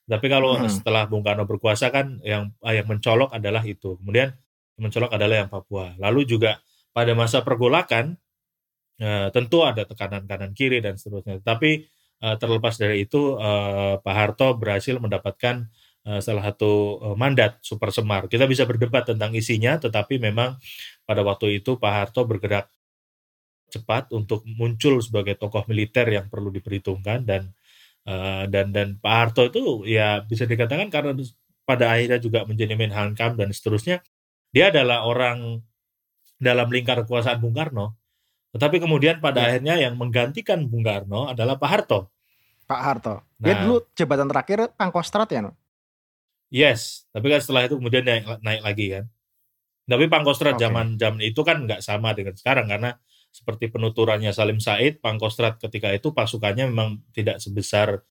Tapi 0.07 0.25
kalau 0.31 0.55
hmm. 0.55 0.71
setelah 0.71 1.03
Bung 1.07 1.23
Karno 1.23 1.43
berkuasa 1.43 1.91
kan 1.91 2.23
yang 2.23 2.55
ah, 2.63 2.71
yang 2.71 2.87
mencolok 2.87 3.35
adalah 3.35 3.63
itu. 3.67 3.99
Kemudian 3.99 4.31
yang 4.79 4.83
mencolok 4.87 5.11
adalah 5.11 5.35
yang 5.43 5.49
Papua. 5.51 5.95
Lalu 5.99 6.23
juga 6.23 6.63
pada 6.95 7.11
masa 7.11 7.43
pergolakan 7.43 8.15
eh, 9.03 9.27
tentu 9.35 9.67
ada 9.67 9.83
tekanan 9.83 10.23
kanan 10.23 10.55
kiri 10.55 10.79
dan 10.79 10.95
seterusnya. 10.95 11.43
Tapi 11.43 11.83
eh, 12.23 12.35
terlepas 12.41 12.75
dari 12.79 13.05
itu 13.05 13.37
eh, 13.37 13.95
Pak 14.01 14.15
Harto 14.15 14.57
berhasil 14.57 14.95
mendapatkan 14.97 15.67
eh, 16.07 16.19
salah 16.23 16.43
satu 16.51 16.71
mandat 17.19 17.59
Super 17.61 17.89
Semar. 17.93 18.27
Kita 18.31 18.45
bisa 18.49 18.63
berdebat 18.69 19.09
tentang 19.09 19.33
isinya, 19.35 19.77
tetapi 19.81 20.17
memang 20.21 20.57
pada 21.07 21.21
waktu 21.25 21.61
itu 21.61 21.77
Pak 21.79 21.93
Harto 21.93 22.23
bergerak 22.27 22.69
cepat 23.67 24.07
untuk 24.15 24.47
muncul 24.47 25.03
sebagai 25.03 25.35
tokoh 25.35 25.67
militer 25.67 26.07
yang 26.07 26.31
perlu 26.31 26.47
diperhitungkan 26.55 27.27
dan 27.27 27.51
dan 28.47 28.71
dan 28.71 28.95
Pak 29.03 29.13
Harto 29.19 29.43
itu 29.51 29.83
ya 29.83 30.23
bisa 30.23 30.47
dikatakan 30.47 30.87
karena 30.87 31.11
pada 31.67 31.91
akhirnya 31.91 32.23
juga 32.23 32.47
menjadi 32.47 32.79
Menhankam 32.79 33.35
dan 33.35 33.51
seterusnya 33.51 33.99
dia 34.55 34.71
adalah 34.71 35.03
orang 35.03 35.59
dalam 36.39 36.71
lingkar 36.71 37.03
kekuasaan 37.03 37.43
Bung 37.43 37.51
Karno 37.51 37.99
tetapi 38.55 38.79
kemudian 38.79 39.19
pada 39.19 39.43
ya. 39.43 39.45
akhirnya 39.51 39.75
yang 39.79 39.93
menggantikan 39.99 40.63
Bung 40.67 40.85
Karno 40.85 41.31
adalah 41.31 41.59
Pak 41.59 41.69
Harto 41.69 41.99
Pak 42.67 42.81
Harto 42.81 43.15
nah, 43.19 43.43
dia 43.43 43.53
dulu 43.63 43.83
jabatan 43.95 44.27
terakhir 44.27 44.71
Pangkostrat 44.75 45.29
ya 45.31 45.41
no? 45.47 45.51
yes 46.51 47.07
tapi 47.11 47.27
kan 47.31 47.39
setelah 47.43 47.67
itu 47.67 47.75
kemudian 47.79 48.03
naik 48.03 48.43
naik 48.43 48.61
lagi 48.63 48.85
kan 48.93 49.05
tapi 49.87 50.05
Pangkostrat 50.11 50.59
okay. 50.59 50.67
zaman 50.67 50.99
zaman 50.99 51.21
itu 51.23 51.41
kan 51.47 51.63
nggak 51.63 51.79
sama 51.79 52.11
dengan 52.11 52.35
sekarang 52.35 52.67
karena 52.67 52.91
seperti 53.37 53.69
penuturannya 53.69 54.33
Salim 54.33 54.57
Said, 54.57 54.97
Pangkostrat 54.97 55.61
ketika 55.61 55.93
itu 55.93 56.09
pasukannya 56.09 56.73
memang 56.73 57.05
tidak 57.13 57.37
sebesar 57.37 58.01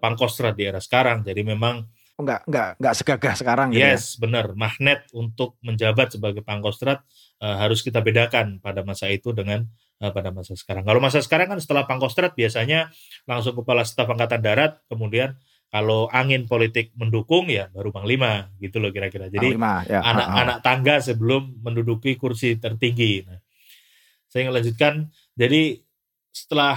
Pangkostrat 0.00 0.56
di 0.56 0.66
era 0.66 0.82
sekarang. 0.82 1.22
Jadi 1.22 1.46
memang 1.46 1.86
enggak 2.18 2.42
enggak 2.48 2.68
enggak 2.80 2.94
segagah 2.96 3.34
sekarang 3.38 3.66
gitu 3.70 3.84
ya? 3.84 3.94
Yes, 3.94 4.16
ya? 4.16 4.26
benar. 4.26 4.46
Magnet 4.56 5.06
untuk 5.14 5.60
menjabat 5.62 6.16
sebagai 6.16 6.42
Pangkostrat 6.42 7.04
uh, 7.42 7.56
harus 7.58 7.82
kita 7.82 7.98
bedakan 7.98 8.62
pada 8.62 8.86
masa 8.86 9.10
itu 9.10 9.34
dengan 9.34 9.66
uh, 9.98 10.14
pada 10.14 10.30
masa 10.30 10.54
sekarang. 10.54 10.86
Kalau 10.86 11.02
masa 11.02 11.18
sekarang 11.18 11.50
kan 11.50 11.58
setelah 11.58 11.84
Pangkostrat 11.90 12.38
biasanya 12.38 12.94
langsung 13.26 13.58
kepala 13.58 13.82
staf 13.82 14.06
angkatan 14.06 14.40
darat, 14.40 14.78
kemudian 14.86 15.34
kalau 15.72 16.06
angin 16.12 16.44
politik 16.44 16.92
mendukung 16.94 17.48
ya 17.48 17.72
baru 17.72 17.90
panglima 17.90 18.52
gitu 18.60 18.78
loh 18.78 18.92
kira-kira. 18.92 19.32
Jadi 19.32 19.56
ya. 19.56 20.00
anak-anak 20.04 20.58
ya. 20.60 20.62
tangga 20.62 20.96
sebelum 21.00 21.64
menduduki 21.64 22.14
kursi 22.20 22.60
tertinggi. 22.60 23.24
Nah, 23.24 23.40
saya 24.28 24.52
lanjutkan. 24.52 25.08
Jadi 25.32 25.80
setelah 26.28 26.76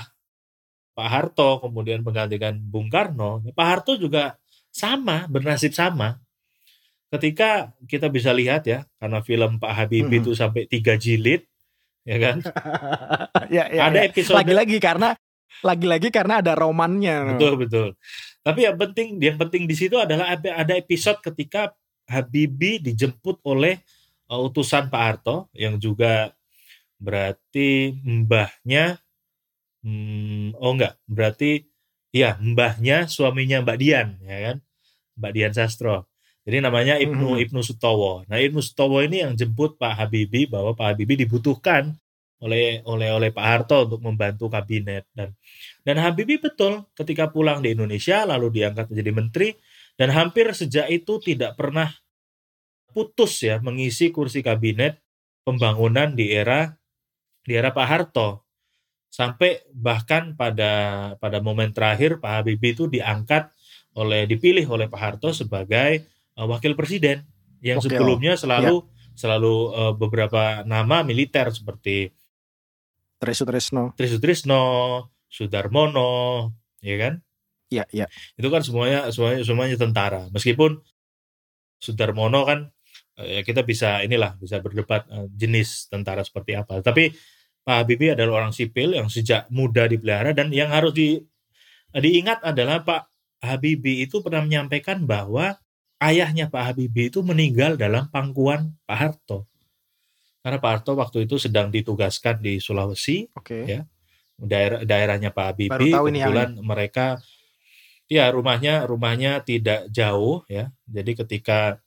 Pak 0.95 1.09
Harto 1.11 1.59
kemudian 1.59 2.07
menggantikan 2.07 2.55
Bung 2.55 2.87
Karno, 2.87 3.43
Pak 3.51 3.67
Harto 3.67 3.99
juga 3.99 4.39
sama, 4.71 5.27
bernasib 5.27 5.75
sama. 5.75 6.15
Ketika 7.11 7.71
kita 7.85 8.09
bisa 8.09 8.33
lihat 8.33 8.65
ya, 8.65 8.83
karena 8.97 9.21
film 9.21 9.61
Pak 9.61 9.71
Habibie 9.71 10.19
hmm. 10.19 10.21
itu 10.25 10.31
sampai 10.33 10.65
tiga 10.65 10.97
jilid, 10.97 11.45
ya 12.03 12.17
kan? 12.17 12.37
ya, 13.55 13.69
ya, 13.69 13.81
ada 13.87 13.99
ya. 14.03 14.09
episode 14.09 14.35
lagi-lagi 14.41 14.77
karena 14.81 15.13
lagi-lagi 15.63 16.09
karena 16.11 16.41
ada 16.43 16.53
romannya. 16.57 17.37
Betul 17.37 17.53
betul. 17.61 17.87
Tapi 18.41 18.59
yang 18.67 18.77
penting 18.77 19.21
yang 19.21 19.37
penting 19.39 19.63
di 19.69 19.75
situ 19.77 19.95
adalah 19.95 20.35
ada 20.37 20.73
episode 20.75 21.21
ketika 21.21 21.71
Habibie 22.05 22.77
dijemput 22.81 23.41
oleh 23.47 23.81
uh, 24.29 24.41
utusan 24.45 24.89
Pak 24.91 25.01
Harto 25.01 25.49
yang 25.57 25.81
juga 25.81 26.35
Berarti 26.95 27.99
mbahnya 28.01 28.97
hmm, 29.83 30.55
oh 30.55 30.71
enggak, 30.73 30.95
berarti 31.05 31.67
ya 32.15 32.39
mbahnya 32.39 33.11
suaminya 33.11 33.59
Mbak 33.61 33.77
Dian 33.77 34.07
ya 34.23 34.37
kan? 34.51 34.57
Mbak 35.19 35.31
Dian 35.35 35.53
Sastro. 35.53 36.07
Jadi 36.45 36.61
namanya 36.61 37.01
Ibnu 37.01 37.35
hmm. 37.35 37.43
Ibnu 37.49 37.59
Sutowo. 37.65 38.21
Nah, 38.29 38.37
Ibnu 38.37 38.61
Sutowo 38.61 39.01
ini 39.01 39.25
yang 39.25 39.33
jemput 39.33 39.81
Pak 39.81 39.97
Habibie 39.97 40.45
bahwa 40.45 40.77
Pak 40.77 40.93
Habibie 40.93 41.17
dibutuhkan 41.25 41.97
oleh 42.45 42.85
oleh 42.85 43.09
oleh 43.09 43.29
Pak 43.33 43.45
Harto 43.45 43.89
untuk 43.89 44.05
membantu 44.05 44.51
kabinet 44.51 45.09
dan 45.15 45.33
dan 45.81 45.97
Habibie 45.97 46.37
betul 46.37 46.85
ketika 46.93 47.31
pulang 47.31 47.63
di 47.63 47.73
Indonesia 47.73 48.27
lalu 48.27 48.61
diangkat 48.61 48.91
menjadi 48.91 49.11
menteri 49.15 49.49
dan 49.95 50.11
hampir 50.11 50.51
sejak 50.51 50.91
itu 50.91 51.17
tidak 51.23 51.55
pernah 51.55 51.89
putus 52.91 53.39
ya 53.41 53.63
mengisi 53.63 54.11
kursi 54.11 54.43
kabinet 54.43 54.99
pembangunan 55.47 56.11
di 56.11 56.35
era 56.35 56.75
di 57.41 57.55
era 57.55 57.71
Pak 57.71 57.87
Harto 57.87 58.45
sampai 59.07 59.63
bahkan 59.71 60.35
pada 60.35 61.15
pada 61.17 61.39
momen 61.39 61.71
terakhir 61.71 62.19
Pak 62.19 62.43
Habibie 62.43 62.75
itu 62.75 62.91
diangkat 62.91 63.47
oleh 63.95 64.27
dipilih 64.27 64.67
oleh 64.67 64.91
Pak 64.91 64.99
Harto 64.99 65.31
sebagai 65.31 66.03
uh, 66.39 66.47
wakil 66.47 66.75
presiden 66.77 67.27
yang 67.63 67.79
Oke, 67.81 67.91
sebelumnya 67.91 68.37
selalu 68.37 68.83
ya. 68.83 69.15
selalu 69.15 69.55
uh, 69.73 69.93
beberapa 69.95 70.63
nama 70.67 71.01
militer 71.01 71.49
seperti 71.51 72.11
Trisutrisno, 73.15 73.95
Trisutrisno, 73.95 74.61
Sudarmono, 75.31 76.51
ya 76.83 76.95
kan? 76.99 77.13
Iya, 77.71 77.87
iya. 77.89 78.05
Itu 78.35 78.51
kan 78.51 78.61
semuanya 78.61 79.09
semuanya 79.09 79.41
semuanya 79.41 79.75
tentara. 79.79 80.27
Meskipun 80.29 80.83
Sudarmono 81.79 82.43
kan 82.43 82.69
ya 83.15 83.41
kita 83.47 83.63
bisa 83.63 84.03
inilah 84.03 84.35
bisa 84.35 84.59
berdebat 84.59 85.07
jenis 85.31 85.87
tentara 85.87 86.21
seperti 86.27 86.59
apa. 86.59 86.83
Tapi 86.83 87.15
Pak 87.65 87.75
Habibie 87.81 88.13
adalah 88.13 88.45
orang 88.45 88.53
sipil 88.53 88.93
yang 88.93 89.09
sejak 89.09 89.49
muda 89.49 89.89
dipelihara 89.89 90.37
dan 90.37 90.53
yang 90.53 90.69
harus 90.69 90.93
di, 90.93 91.17
diingat 91.97 92.45
adalah 92.45 92.85
Pak 92.85 93.09
Habibie 93.41 94.05
itu 94.05 94.21
pernah 94.21 94.45
menyampaikan 94.45 95.01
bahwa 95.09 95.57
ayahnya 96.01 96.51
Pak 96.51 96.73
Habibie 96.73 97.07
itu 97.13 97.23
meninggal 97.23 97.75
dalam 97.79 98.07
pangkuan 98.11 98.75
Pak 98.87 98.97
Harto. 98.97 99.39
karena 100.45 100.61
Pak 100.61 100.71
Harto 100.77 100.93
waktu 100.93 101.25
itu 101.25 101.41
sedang 101.41 101.73
ditugaskan 101.73 102.37
di 102.37 102.61
Sulawesi, 102.61 103.25
okay. 103.33 103.65
ya 103.65 103.81
daerah 104.39 104.83
daerahnya 104.83 105.31
Pak 105.31 105.45
Habibie. 105.55 105.91
Kebetulan 105.95 106.59
mereka, 106.59 107.19
ya 108.11 108.27
rumahnya 108.29 108.83
rumahnya 108.85 109.41
tidak 109.41 109.87
jauh 109.89 110.43
ya. 110.51 110.71
Jadi 110.85 111.11
ketika 111.15 111.79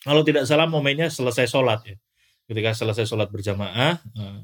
kalau 0.00 0.24
tidak 0.24 0.48
salah 0.48 0.64
momennya 0.70 1.10
selesai 1.12 1.50
sholat 1.50 1.80
ya. 1.84 1.96
Ketika 2.50 2.74
selesai 2.74 3.06
sholat 3.06 3.30
berjamaah, 3.30 4.02
eh, 4.02 4.40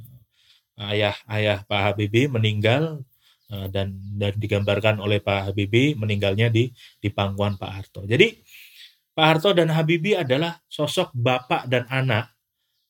ayah 0.94 1.16
ayah 1.26 1.66
Pak 1.66 1.80
Habibie 1.90 2.30
meninggal 2.30 3.02
eh, 3.50 3.66
dan 3.70 3.98
dan 4.14 4.32
digambarkan 4.36 5.02
oleh 5.02 5.18
Pak 5.18 5.50
Habibie 5.50 5.98
meninggalnya 5.98 6.50
di 6.52 6.70
di 7.02 7.08
pangkuan 7.10 7.58
Pak 7.58 7.70
Harto. 7.70 8.02
Jadi 8.06 8.30
Pak 9.16 9.24
Harto 9.24 9.56
dan 9.56 9.72
Habibie 9.72 10.12
adalah 10.12 10.60
sosok 10.68 11.08
bapak 11.16 11.64
dan 11.72 11.88
anak 11.88 12.36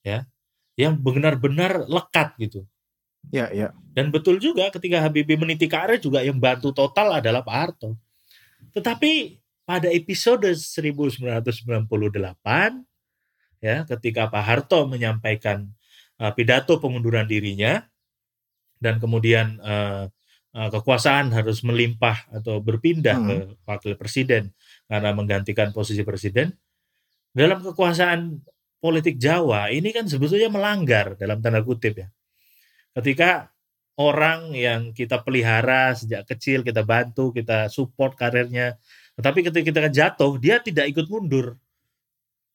ya 0.02 0.26
yang 0.74 0.98
benar-benar 0.98 1.86
lekat 1.86 2.34
gitu. 2.42 2.66
Ya, 3.30 3.46
ya. 3.54 3.70
Dan 3.94 4.10
betul 4.10 4.42
juga 4.42 4.66
ketika 4.74 4.98
Habibie 5.06 5.38
meniti 5.38 5.70
karir 5.70 6.02
juga 6.02 6.26
yang 6.26 6.42
bantu 6.42 6.74
total 6.74 7.22
adalah 7.22 7.46
Pak 7.46 7.56
Harto. 7.56 7.94
Tetapi 8.74 9.38
pada 9.66 9.86
episode 9.90 10.50
1998 10.50 11.46
ya 13.62 13.82
ketika 13.86 14.30
Pak 14.30 14.44
Harto 14.44 14.86
menyampaikan 14.86 15.66
uh, 16.22 16.30
pidato 16.34 16.78
pengunduran 16.78 17.26
dirinya 17.26 17.82
dan 18.78 19.00
kemudian 19.02 19.58
uh, 19.58 20.06
uh, 20.54 20.68
kekuasaan 20.70 21.32
harus 21.34 21.66
melimpah 21.66 22.28
atau 22.30 22.62
berpindah 22.62 23.16
hmm. 23.16 23.26
ke 23.26 23.36
wakil 23.66 23.92
presiden 23.98 24.54
karena 24.86 25.10
menggantikan 25.14 25.74
posisi 25.74 26.06
presiden 26.06 26.54
dalam 27.34 27.60
kekuasaan 27.60 28.40
politik 28.80 29.18
Jawa 29.18 29.68
ini 29.74 29.90
kan 29.90 30.06
sebetulnya 30.06 30.48
melanggar 30.48 31.18
dalam 31.18 31.42
tanda 31.42 31.60
kutip 31.60 32.00
ya. 32.00 32.08
Ketika 32.96 33.52
orang 34.00 34.52
yang 34.56 34.92
kita 34.92 35.20
pelihara 35.20 35.92
sejak 35.92 36.24
kecil, 36.28 36.64
kita 36.64 36.80
bantu, 36.84 37.32
kita 37.32 37.68
support 37.68 38.16
karirnya, 38.16 38.76
tetapi 39.16 39.44
ketika 39.44 39.64
kita 39.64 39.90
jatuh, 39.92 40.36
dia 40.36 40.60
tidak 40.60 40.92
ikut 40.92 41.08
mundur. 41.08 41.56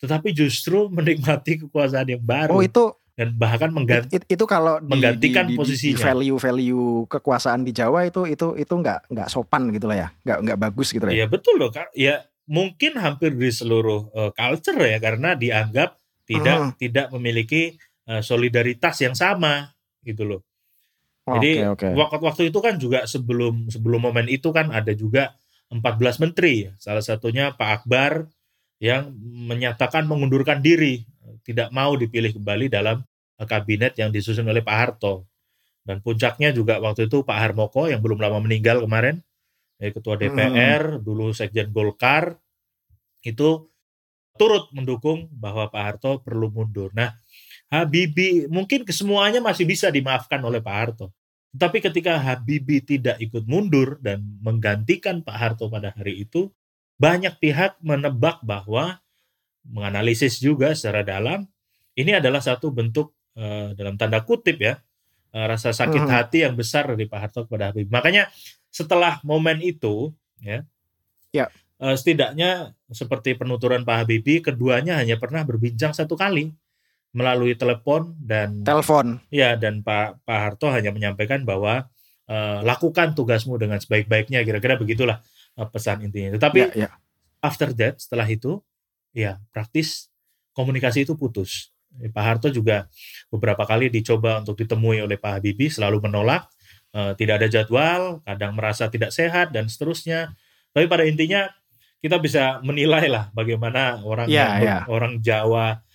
Tetapi 0.01 0.33
justru 0.33 0.89
menikmati 0.97 1.65
kekuasaan 1.65 2.17
yang 2.17 2.23
baru. 2.23 2.57
Oh, 2.57 2.63
itu 2.65 2.93
dan 3.21 3.37
bahkan 3.37 3.69
mengganti 3.69 4.17
it, 4.17 4.25
itu 4.25 4.49
kalau 4.49 4.81
menggantikan 4.81 5.45
di, 5.45 5.53
di, 5.53 5.57
posisinya 5.61 5.93
di 5.93 6.01
value 6.01 6.37
value 6.41 7.05
kekuasaan 7.05 7.61
di 7.61 7.69
Jawa 7.69 8.09
itu 8.09 8.25
itu 8.25 8.57
itu 8.57 8.73
nggak 8.73 9.13
nggak 9.13 9.29
sopan 9.29 9.69
gitu 9.69 9.85
lah 9.85 9.97
ya 10.01 10.07
nggak 10.25 10.37
nggak 10.41 10.57
bagus 10.57 10.89
gitu 10.89 11.05
lah 11.05 11.13
ya. 11.13 11.29
betul 11.29 11.61
loh 11.61 11.69
ya 11.93 12.25
mungkin 12.49 12.97
hampir 12.97 13.37
di 13.37 13.53
seluruh 13.53 14.09
uh, 14.09 14.31
culture 14.33 14.81
ya 14.81 14.97
karena 14.97 15.37
dianggap 15.37 16.01
tidak 16.25 16.57
uh. 16.57 16.69
tidak 16.81 17.13
memiliki 17.13 17.77
uh, 18.09 18.25
solidaritas 18.25 18.97
yang 19.05 19.13
sama 19.13 19.69
gitu 20.01 20.25
loh. 20.25 20.41
Jadi 21.21 21.61
okay, 21.61 21.93
okay. 21.93 21.93
waktu 21.93 22.17
waktu 22.25 22.43
itu 22.49 22.59
kan 22.65 22.81
juga 22.81 23.05
sebelum 23.05 23.69
sebelum 23.69 24.09
momen 24.09 24.25
itu 24.25 24.49
kan 24.49 24.73
ada 24.73 24.89
juga 24.97 25.37
14 25.69 26.17
menteri, 26.17 26.67
salah 26.81 27.05
satunya 27.05 27.53
Pak 27.53 27.85
Akbar 27.85 28.25
yang 28.81 29.13
menyatakan 29.21 30.09
mengundurkan 30.09 30.59
diri, 30.65 31.05
tidak 31.45 31.69
mau 31.69 31.93
dipilih 31.93 32.33
kembali 32.35 32.73
dalam 32.73 33.05
kabinet 33.45 33.97
yang 33.97 34.09
disusun 34.13 34.47
oleh 34.47 34.61
Pak 34.61 34.75
Harto. 34.75 35.29
Dan 35.81 35.99
puncaknya 35.99 36.53
juga 36.53 36.77
waktu 36.77 37.09
itu 37.09 37.25
Pak 37.25 37.37
Harmoko 37.37 37.89
yang 37.89 38.05
belum 38.05 38.21
lama 38.21 38.37
meninggal 38.37 38.85
kemarin, 38.85 39.17
ketua 39.81 40.13
DPR, 40.13 40.97
hmm. 40.97 41.01
dulu 41.01 41.33
Sekjen 41.33 41.73
Golkar, 41.73 42.37
itu 43.25 43.71
turut 44.37 44.69
mendukung 44.73 45.25
bahwa 45.33 45.73
Pak 45.73 45.81
Harto 45.81 46.11
perlu 46.21 46.53
mundur. 46.53 46.93
Nah, 46.93 47.17
Habibie 47.71 48.45
mungkin 48.51 48.85
kesemuanya 48.85 49.41
masih 49.41 49.65
bisa 49.65 49.89
dimaafkan 49.89 50.37
oleh 50.43 50.61
Pak 50.61 50.75
Harto. 50.75 51.07
Tapi 51.51 51.83
ketika 51.83 52.15
Habibie 52.21 52.79
tidak 52.85 53.19
ikut 53.19 53.43
mundur 53.49 53.99
dan 53.99 54.23
menggantikan 54.39 55.25
Pak 55.25 55.35
Harto 55.35 55.67
pada 55.67 55.91
hari 55.97 56.23
itu, 56.23 56.47
banyak 57.01 57.41
pihak 57.41 57.81
menebak 57.81 58.39
bahwa 58.45 59.01
menganalisis 59.65 60.37
juga 60.37 60.73
secara 60.77 61.01
dalam 61.01 61.49
ini 61.97 62.15
adalah 62.15 62.39
satu 62.39 62.71
bentuk 62.71 63.13
uh, 63.37 63.75
dalam 63.77 63.95
tanda 63.95 64.23
kutip 64.23 64.57
ya 64.59 64.79
uh, 65.35 65.45
rasa 65.47 65.71
sakit 65.71 66.03
hmm. 66.05 66.11
hati 66.11 66.37
yang 66.43 66.55
besar 66.55 66.91
dari 66.91 67.07
Pak 67.07 67.19
Harto 67.19 67.39
kepada 67.47 67.71
Habibie. 67.71 67.91
Makanya 67.91 68.31
setelah 68.71 69.19
momen 69.27 69.59
itu 69.59 70.15
ya, 70.39 70.63
ya 71.35 71.51
uh, 71.81 71.95
setidaknya 71.97 72.77
seperti 72.93 73.35
penuturan 73.35 73.81
Pak 73.81 74.05
Habibie, 74.05 74.39
keduanya 74.39 75.01
hanya 75.01 75.17
pernah 75.17 75.41
berbincang 75.41 75.91
satu 75.91 76.13
kali 76.13 76.53
melalui 77.11 77.57
telepon 77.59 78.15
dan 78.21 78.63
telepon. 78.63 79.19
Ya, 79.33 79.59
dan 79.59 79.83
Pak 79.83 80.23
Pak 80.23 80.39
Harto 80.39 80.71
hanya 80.71 80.95
menyampaikan 80.95 81.43
bahwa 81.43 81.91
uh, 82.29 82.59
lakukan 82.63 83.17
tugasmu 83.17 83.59
dengan 83.59 83.81
sebaik-baiknya, 83.81 84.45
kira-kira 84.47 84.79
begitulah 84.79 85.19
uh, 85.59 85.67
pesan 85.67 86.07
intinya. 86.07 86.39
Tetapi 86.39 86.59
ya, 86.71 86.87
ya. 86.87 86.89
after 87.43 87.75
that, 87.75 87.99
setelah 87.99 88.23
itu, 88.29 88.63
ya 89.11 89.43
praktis 89.51 90.07
komunikasi 90.55 91.03
itu 91.03 91.19
putus. 91.19 91.75
Pak 91.91 92.23
Harto 92.23 92.47
juga 92.47 92.87
beberapa 93.27 93.67
kali 93.67 93.91
dicoba 93.91 94.39
untuk 94.39 94.55
ditemui 94.59 95.03
oleh 95.03 95.19
Pak 95.19 95.39
Habibie, 95.39 95.67
selalu 95.67 96.07
menolak, 96.07 96.47
uh, 96.95 97.13
tidak 97.19 97.43
ada 97.43 97.47
jadwal, 97.51 98.23
kadang 98.23 98.55
merasa 98.55 98.87
tidak 98.87 99.11
sehat 99.11 99.51
dan 99.51 99.67
seterusnya. 99.67 100.31
Tapi 100.71 100.87
pada 100.87 101.03
intinya 101.03 101.51
kita 102.01 102.17
bisa 102.17 102.57
menilai 102.65 103.05
lah 103.07 103.29
bagaimana 103.31 104.01
orang 104.01 104.25
yeah, 104.25 104.57
yang, 104.57 104.65
yeah. 104.65 104.81
orang 104.89 105.21
Jawa 105.21 105.85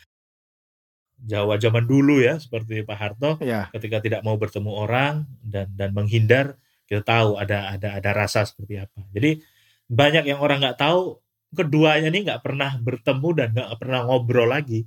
Jawa 1.17 1.59
zaman 1.59 1.83
dulu 1.83 2.23
ya 2.23 2.39
seperti 2.39 2.87
Pak 2.87 2.97
Harto 2.97 3.31
yeah. 3.43 3.67
ketika 3.75 3.99
tidak 3.99 4.23
mau 4.23 4.39
bertemu 4.39 4.71
orang 4.71 5.27
dan 5.43 5.67
dan 5.75 5.91
menghindar 5.91 6.55
kita 6.87 7.03
tahu 7.03 7.35
ada 7.35 7.75
ada 7.75 7.99
ada 7.99 8.11
rasa 8.15 8.47
seperti 8.47 8.79
apa 8.79 9.03
jadi 9.11 9.43
banyak 9.91 10.31
yang 10.31 10.39
orang 10.39 10.63
nggak 10.63 10.79
tahu 10.79 11.19
keduanya 11.51 12.15
ini 12.15 12.31
nggak 12.31 12.43
pernah 12.47 12.79
bertemu 12.79 13.29
dan 13.35 13.49
nggak 13.51 13.71
pernah 13.83 14.01
ngobrol 14.07 14.47
lagi 14.47 14.87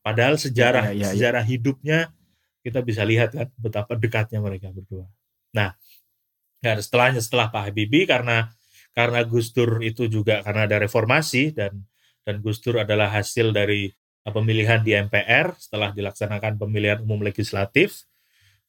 padahal 0.00 0.36
sejarah 0.40 0.90
yeah, 0.90 0.96
yeah, 0.96 1.02
yeah, 1.04 1.12
sejarah 1.12 1.44
hidupnya 1.44 1.98
kita 2.60 2.84
bisa 2.84 3.04
lihat 3.04 3.32
kan 3.32 3.48
betapa 3.56 3.96
dekatnya 3.96 4.40
mereka 4.40 4.68
berdua. 4.72 5.08
Nah 5.56 5.76
nggak 6.60 6.84
setelahnya 6.84 7.20
setelah 7.24 7.48
Pak 7.48 7.72
Habibie 7.72 8.04
karena 8.04 8.52
karena 8.92 9.24
Gus 9.24 9.54
Dur 9.54 9.80
itu 9.80 10.10
juga 10.10 10.44
karena 10.44 10.68
ada 10.68 10.76
reformasi 10.82 11.56
dan 11.56 11.88
dan 12.26 12.44
Gus 12.44 12.60
Dur 12.60 12.84
adalah 12.84 13.08
hasil 13.08 13.50
dari 13.56 13.88
uh, 14.28 14.32
pemilihan 14.32 14.84
di 14.84 14.92
MPR 14.92 15.56
setelah 15.56 15.90
dilaksanakan 15.94 16.60
pemilihan 16.60 16.98
umum 17.00 17.24
legislatif. 17.24 18.04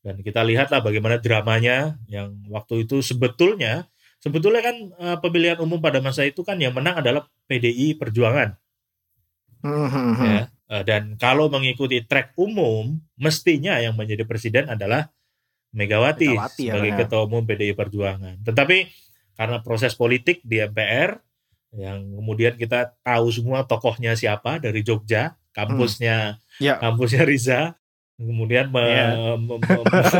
Dan 0.02 0.18
kita 0.26 0.42
lihatlah 0.42 0.82
bagaimana 0.82 1.22
dramanya 1.22 1.94
yang 2.10 2.34
waktu 2.50 2.90
itu 2.90 3.06
sebetulnya 3.06 3.86
sebetulnya 4.18 4.62
kan 4.66 4.76
uh, 4.98 5.18
pemilihan 5.22 5.62
umum 5.62 5.78
pada 5.78 6.02
masa 6.02 6.26
itu 6.26 6.42
kan 6.42 6.58
yang 6.58 6.74
menang 6.74 7.06
adalah 7.06 7.30
PDI 7.46 8.02
Perjuangan. 8.02 8.58
Mm-hmm. 9.62 10.26
ya. 10.26 10.42
uh, 10.42 10.46
dan 10.88 11.20
kalau 11.20 11.52
mengikuti 11.52 12.00
track 12.08 12.32
umum 12.40 12.96
mestinya 13.20 13.76
yang 13.84 13.96
menjadi 14.00 14.24
presiden 14.24 14.72
adalah 14.72 15.12
Megawati, 15.72 16.32
Megawati 16.32 16.64
ya, 16.68 16.76
sebagai 16.76 16.92
ya, 16.96 16.98
ketua 17.04 17.22
umum 17.28 17.44
PDI 17.44 17.76
Perjuangan 17.76 18.36
tetapi 18.48 18.88
karena 19.36 19.58
proses 19.60 19.96
politik 19.96 20.40
di 20.48 20.64
MPR 20.64 21.20
yang 21.72 22.04
kemudian 22.20 22.60
kita 22.60 23.00
tahu 23.00 23.32
semua 23.32 23.64
tokohnya 23.64 24.12
siapa 24.12 24.60
dari 24.60 24.84
Jogja, 24.84 25.40
kampusnya 25.56 26.36
hmm. 26.60 26.64
ya. 26.68 26.76
kampusnya 26.84 27.24
Riza, 27.24 27.80
kemudian 28.20 28.68
me, 28.70 28.84
yeah. 28.84 29.16
me, 29.40 29.56
me, 29.56 29.56
me, 29.58 29.80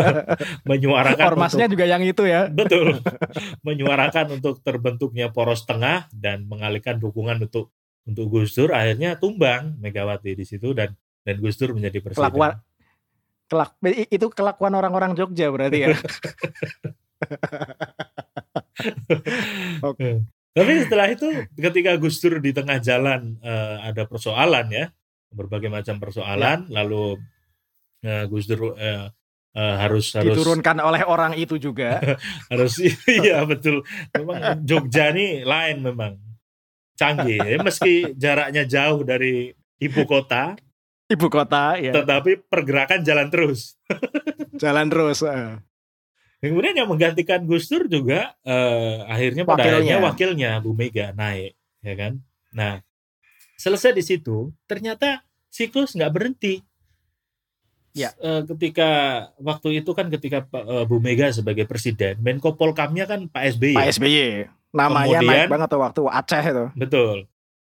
menyuarakan 0.70 1.26
ormasnya 1.36 1.68
untuk, 1.68 1.74
juga 1.78 1.86
yang 1.86 2.04
itu 2.08 2.24
ya 2.26 2.50
betul 2.50 2.98
menyuarakan 3.68 4.42
untuk 4.42 4.64
terbentuknya 4.64 5.30
poros 5.30 5.68
tengah 5.68 6.10
dan 6.16 6.48
mengalihkan 6.48 6.98
dukungan 6.98 7.46
untuk 7.46 7.70
untuk 8.08 8.26
Gus 8.30 8.56
Dur 8.58 8.74
akhirnya 8.74 9.18
tumbang 9.18 9.78
Megawati 9.78 10.34
di 10.34 10.46
situ 10.48 10.74
dan 10.74 10.94
dan 11.22 11.36
Gus 11.38 11.58
Dur 11.58 11.78
menjadi 11.78 12.02
presiden 12.02 12.22
kelakuan 12.22 12.60
kelak 13.52 13.76
itu 14.10 14.28
kelakuan 14.32 14.74
orang-orang 14.74 15.12
Jogja 15.14 15.52
berarti 15.52 15.78
ya 15.86 15.94
okay. 19.92 20.26
Tapi 20.52 20.84
setelah 20.84 21.08
itu 21.08 21.28
ketika 21.56 21.96
Gus 21.96 22.20
Dur 22.20 22.44
di 22.44 22.52
tengah 22.52 22.84
jalan 22.84 23.40
uh, 23.40 23.88
ada 23.88 24.04
persoalan 24.04 24.68
ya, 24.68 24.92
berbagai 25.32 25.72
macam 25.72 25.96
persoalan, 25.96 26.68
ya. 26.68 26.84
lalu 26.84 27.24
uh, 28.04 28.24
Gus 28.28 28.52
Dur 28.52 28.76
uh, 28.76 29.08
uh, 29.56 29.76
harus 29.80 30.12
harus 30.12 30.36
diturunkan 30.36 30.84
oleh 30.84 31.08
orang 31.08 31.40
itu 31.40 31.56
juga. 31.56 32.04
harus 32.52 32.84
iya 33.08 33.48
betul. 33.48 33.88
Memang 34.12 34.60
Jogja 34.68 35.16
ini 35.16 35.48
lain 35.48 35.80
memang 35.80 36.20
canggih 37.02 37.42
ya, 37.42 37.58
meski 37.66 38.14
jaraknya 38.14 38.64
jauh 38.70 39.02
dari 39.02 39.50
ibu 39.82 40.02
kota. 40.06 40.54
Ibu 41.10 41.28
kota 41.28 41.82
ya. 41.82 41.92
Tetapi 41.98 42.46
pergerakan 42.46 43.02
jalan 43.02 43.28
terus. 43.34 43.76
jalan 44.64 44.88
terus. 44.88 45.26
Uh. 45.26 45.58
Kemudian 46.42 46.74
yang 46.74 46.90
menggantikan 46.90 47.46
Gus 47.46 47.70
Dur 47.70 47.86
juga 47.86 48.34
uh, 48.46 49.06
akhirnya 49.06 49.46
pada 49.46 49.62
wakilnya. 49.62 49.78
akhirnya 49.78 49.98
wakilnya 50.02 50.52
Bu 50.62 50.74
Mega 50.74 51.14
naik, 51.14 51.54
ya 51.86 51.94
kan? 51.94 52.18
Nah, 52.50 52.82
selesai 53.62 53.94
di 53.94 54.02
situ, 54.02 54.50
ternyata 54.66 55.22
siklus 55.54 55.94
nggak 55.94 56.14
berhenti. 56.14 56.66
Ya. 57.92 58.16
Uh, 58.18 58.48
ketika 58.56 58.90
waktu 59.38 59.84
itu 59.84 59.92
kan 59.94 60.10
ketika 60.10 60.48
uh, 60.56 60.88
Bu 60.90 60.98
Mega 60.98 61.30
sebagai 61.30 61.70
presiden, 61.70 62.18
Menko 62.24 62.58
Polkamnya 62.58 63.06
kan 63.06 63.30
Pak 63.30 63.60
SBY. 63.60 63.78
Pak 63.78 63.88
SBY. 64.02 64.61
Namanya 64.72 65.20
Kemudian, 65.20 65.48
naik 65.48 65.52
banget 65.52 65.68
tuh 65.68 65.82
waktu 65.84 66.02
Aceh 66.08 66.44
itu. 66.48 66.66
Betul. 66.80 67.18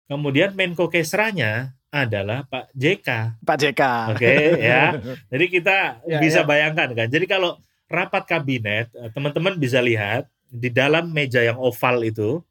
Kemudian 0.10 0.54
Menko 0.54 0.90
Kesranya 0.90 1.74
adalah 1.90 2.46
Pak 2.46 2.70
JK. 2.78 3.10
Pak 3.42 3.58
JK. 3.58 3.82
Oke 4.14 4.22
okay, 4.22 4.44
ya. 4.62 4.98
Jadi 5.30 5.46
kita 5.50 5.78
ya, 6.12 6.18
bisa 6.22 6.46
ya. 6.46 6.48
bayangkan 6.48 6.90
kan. 6.94 7.08
Jadi 7.10 7.26
kalau 7.26 7.58
rapat 7.90 8.30
kabinet, 8.30 8.94
eh, 8.94 9.10
teman-teman 9.10 9.58
bisa 9.58 9.82
lihat 9.82 10.30
di 10.50 10.70
dalam 10.70 11.10
meja 11.10 11.42
yang 11.42 11.58
oval 11.58 12.06
itu, 12.06 12.42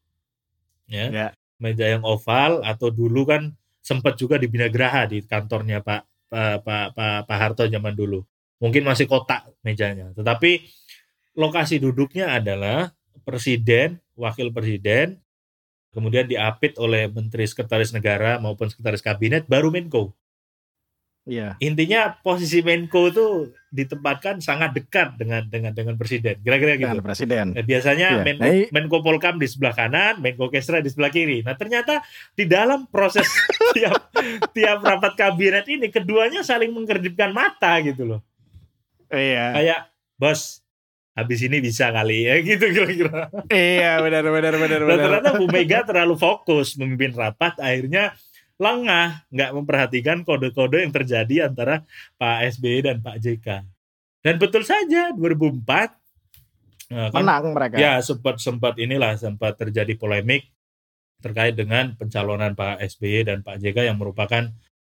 ya, 0.90 1.06
ya. 1.10 1.28
meja 1.58 1.86
yang 1.86 2.02
oval 2.02 2.62
atau 2.66 2.90
dulu 2.90 3.26
kan 3.26 3.54
sempat 3.82 4.18
juga 4.18 4.38
di 4.38 4.50
Binagraha 4.50 5.06
di 5.06 5.22
kantornya 5.22 5.82
Pak 5.82 6.02
Pak, 6.28 6.56
Pak, 6.60 6.86
Pak, 6.92 7.18
Pak 7.24 7.38
Harto 7.38 7.64
zaman 7.64 7.96
dulu. 7.96 8.20
Mungkin 8.60 8.84
masih 8.84 9.08
kotak 9.08 9.48
mejanya. 9.64 10.12
Tetapi 10.12 10.66
lokasi 11.38 11.80
duduknya 11.80 12.36
adalah 12.36 12.92
presiden, 13.22 14.02
wakil 14.18 14.50
presiden, 14.50 15.22
kemudian 15.94 16.26
diapit 16.26 16.74
oleh 16.76 17.06
menteri 17.06 17.46
sekretaris 17.46 17.94
negara 17.94 18.42
maupun 18.42 18.68
sekretaris 18.68 19.00
kabinet, 19.00 19.46
baru 19.46 19.70
Menko. 19.70 20.12
Iya. 21.28 21.60
Intinya 21.60 22.16
posisi 22.24 22.64
Menko 22.64 23.12
itu 23.12 23.26
ditempatkan 23.68 24.40
sangat 24.40 24.72
dekat 24.72 25.20
dengan 25.20 25.44
dengan 25.44 25.76
dengan 25.76 25.94
presiden. 26.00 26.40
Kira-kira 26.40 26.80
gitu. 26.80 26.88
Dengan 26.88 27.04
presiden. 27.04 27.52
Nah, 27.52 27.64
biasanya 27.68 28.08
iya. 28.16 28.24
Menko, 28.24 28.48
nah, 28.48 28.68
Menko 28.72 28.98
Polkam 29.04 29.36
di 29.36 29.44
sebelah 29.44 29.76
kanan, 29.76 30.24
Menko 30.24 30.48
Kesra 30.48 30.80
di 30.80 30.88
sebelah 30.88 31.12
kiri. 31.12 31.44
Nah, 31.44 31.52
ternyata 31.52 32.00
di 32.32 32.48
dalam 32.48 32.88
proses 32.88 33.28
tiap 33.76 34.08
tiap 34.56 34.80
rapat 34.80 35.12
kabinet 35.20 35.68
ini 35.68 35.92
keduanya 35.92 36.40
saling 36.40 36.72
mengkedipkan 36.72 37.36
mata 37.36 37.76
gitu 37.84 38.08
loh. 38.08 38.20
Iya. 39.12 39.52
Kayak 39.52 39.80
bos 40.16 40.64
habis 41.18 41.42
ini 41.42 41.58
bisa 41.58 41.90
kali 41.90 42.30
ya 42.30 42.38
gitu 42.46 42.70
kira-kira. 42.70 43.26
iya, 43.50 43.98
benar 43.98 44.22
benar 44.22 44.54
benar 44.54 44.80
benar. 44.86 44.98
ternyata 45.02 45.30
Bu 45.34 45.50
Mega 45.50 45.82
terlalu 45.82 46.14
fokus 46.14 46.78
memimpin 46.78 47.10
rapat 47.18 47.58
akhirnya 47.58 48.14
lengah, 48.58 49.22
nggak 49.30 49.50
memperhatikan 49.54 50.26
kode-kode 50.26 50.82
yang 50.82 50.90
terjadi 50.90 51.46
antara 51.46 51.86
Pak 52.18 52.58
SBY 52.58 52.90
dan 52.90 52.96
Pak 52.98 53.16
JK. 53.22 53.46
Dan 54.18 54.34
betul 54.42 54.66
saja 54.66 55.14
2004 55.14 55.62
nah, 56.90 57.08
kan, 57.14 57.22
menang 57.22 57.54
mereka. 57.54 57.78
Ya 57.78 58.02
sempat 58.02 58.42
sempat 58.42 58.74
inilah 58.82 59.14
sempat 59.14 59.54
terjadi 59.54 59.94
polemik 59.94 60.50
terkait 61.22 61.54
dengan 61.54 61.94
pencalonan 61.94 62.58
Pak 62.58 62.82
SBY 62.98 63.30
dan 63.30 63.38
Pak 63.46 63.62
JK 63.62 63.90
yang 63.90 63.98
merupakan 63.98 64.50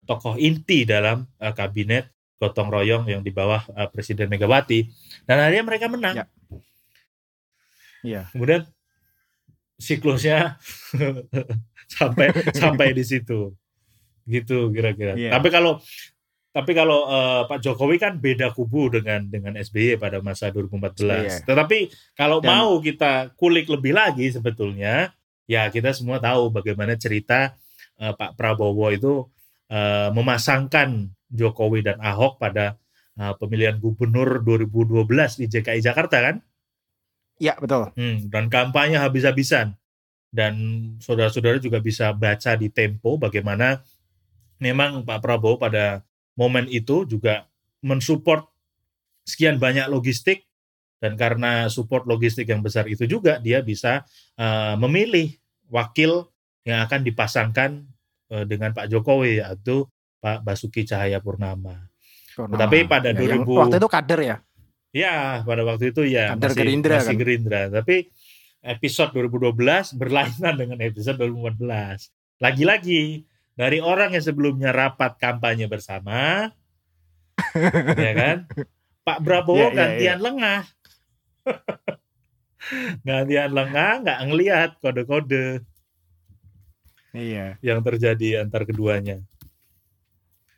tokoh 0.08 0.40
inti 0.40 0.88
dalam 0.88 1.28
uh, 1.40 1.52
kabinet 1.52 2.08
gotong 2.40 2.72
royong 2.72 3.04
yang 3.04 3.20
di 3.20 3.28
bawah 3.28 3.60
uh, 3.76 3.86
Presiden 3.92 4.32
Megawati 4.32 4.88
dan 5.28 5.44
akhirnya 5.44 5.64
mereka 5.68 5.86
menang. 5.92 6.16
Ya. 6.16 6.26
ya. 8.00 8.22
Kemudian 8.32 8.64
siklusnya 9.76 10.56
sampai 12.00 12.32
sampai 12.56 12.96
di 12.96 13.04
situ 13.04 13.52
gitu 14.24 14.72
kira-kira. 14.72 15.20
Yeah. 15.20 15.36
Tapi 15.36 15.52
kalau 15.52 15.84
tapi 16.50 16.74
kalau 16.74 17.06
uh, 17.06 17.46
Pak 17.46 17.62
Jokowi 17.62 18.00
kan 18.00 18.18
beda 18.18 18.50
kubu 18.50 18.90
dengan 18.90 19.22
dengan 19.28 19.54
SBY 19.54 20.00
pada 20.00 20.18
masa 20.18 20.50
2014. 20.50 20.96
Yeah. 20.98 21.40
Tetapi 21.46 21.78
kalau 22.18 22.42
Dan, 22.42 22.48
mau 22.50 22.80
kita 22.80 23.36
kulik 23.36 23.70
lebih 23.70 23.94
lagi 23.94 24.32
sebetulnya 24.32 25.14
ya 25.44 25.68
kita 25.70 25.92
semua 25.94 26.18
tahu 26.18 26.50
bagaimana 26.50 26.96
cerita 26.96 27.54
uh, 28.00 28.12
Pak 28.16 28.34
Prabowo 28.34 28.90
itu 28.90 29.28
uh, 29.70 30.08
memasangkan 30.10 31.10
Jokowi 31.30 31.86
dan 31.86 32.02
Ahok 32.02 32.42
pada 32.42 32.76
uh, 33.16 33.34
pemilihan 33.38 33.78
gubernur 33.78 34.42
2012 34.42 35.40
di 35.40 35.46
DKI 35.46 35.80
Jakarta 35.80 36.18
kan? 36.20 36.36
Iya 37.40 37.56
betul. 37.56 37.88
Hmm, 37.96 38.28
dan 38.28 38.52
kampanye 38.52 39.00
habis-habisan 39.00 39.72
dan 40.30 40.54
saudara-saudara 41.02 41.58
juga 41.58 41.82
bisa 41.82 42.14
baca 42.14 42.54
di 42.54 42.70
Tempo 42.70 43.18
bagaimana 43.18 43.82
memang 44.62 45.02
Pak 45.02 45.18
Prabowo 45.24 45.58
pada 45.58 46.06
momen 46.38 46.70
itu 46.70 47.08
juga 47.08 47.50
mensupport 47.82 48.46
sekian 49.26 49.58
banyak 49.58 49.88
logistik 49.90 50.46
dan 51.00 51.16
karena 51.16 51.66
support 51.72 52.04
logistik 52.04 52.46
yang 52.52 52.60
besar 52.60 52.84
itu 52.86 53.08
juga 53.08 53.40
dia 53.40 53.64
bisa 53.64 54.04
uh, 54.36 54.76
memilih 54.76 55.32
wakil 55.72 56.28
yang 56.62 56.84
akan 56.84 57.00
dipasangkan 57.02 57.88
uh, 58.30 58.44
dengan 58.44 58.76
Pak 58.76 58.92
Jokowi 58.92 59.40
yaitu 59.40 59.88
Pak 60.20 60.44
Basuki 60.44 60.84
Cahaya 60.84 61.18
Purnama. 61.18 61.88
Purnama. 62.36 62.60
Tapi 62.60 62.84
pada 62.84 63.10
ya, 63.10 63.40
2000 63.40 63.48
waktu 63.48 63.76
itu 63.80 63.88
kader 63.88 64.20
ya? 64.20 64.36
Ya, 64.90 65.40
pada 65.42 65.62
waktu 65.64 65.90
itu 65.96 66.02
ya 66.04 66.36
kader 66.36 66.50
masih 66.52 66.60
Gerindra 66.60 66.94
masih 67.00 67.08
kan? 67.08 67.20
Gerindra. 67.20 67.60
Tapi 67.72 67.96
episode 68.60 69.10
2012 69.16 69.96
berlainan 69.96 70.54
dengan 70.54 70.78
episode 70.84 71.16
2014. 71.16 72.12
Lagi-lagi 72.40 73.24
dari 73.56 73.78
orang 73.80 74.16
yang 74.16 74.24
sebelumnya 74.24 74.70
rapat 74.72 75.16
kampanye 75.16 75.68
bersama, 75.68 76.48
ya 78.04 78.12
kan? 78.16 78.36
Pak 79.00 79.18
Prabowo 79.24 79.56
yeah, 79.56 79.64
yeah, 79.68 79.76
gantian 79.76 80.04
yeah. 80.04 80.18
lengah. 80.20 80.60
gantian 83.08 83.50
lengah, 83.56 83.92
nggak 84.04 84.20
ngelihat 84.28 84.70
kode-kode. 84.84 85.64
Iya. 87.10 87.58
Yang 87.64 87.80
terjadi 87.90 88.46
antar 88.46 88.68
keduanya. 88.68 89.24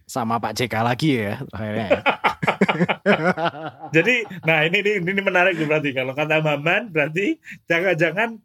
Sama 0.06 0.36
Pak 0.42 0.52
JK 0.58 0.74
lagi 0.82 1.10
ya 1.22 1.40
akhirnya. 1.54 1.88
Ya. 1.88 2.00
Jadi, 3.96 4.14
nah 4.42 4.66
ini, 4.66 4.82
ini 4.82 4.92
ini 5.02 5.22
menarik 5.22 5.56
berarti 5.62 5.94
kalau 5.94 6.12
kata 6.12 6.42
Maman 6.42 6.90
berarti 6.90 7.38
jangan-jangan 7.70 8.38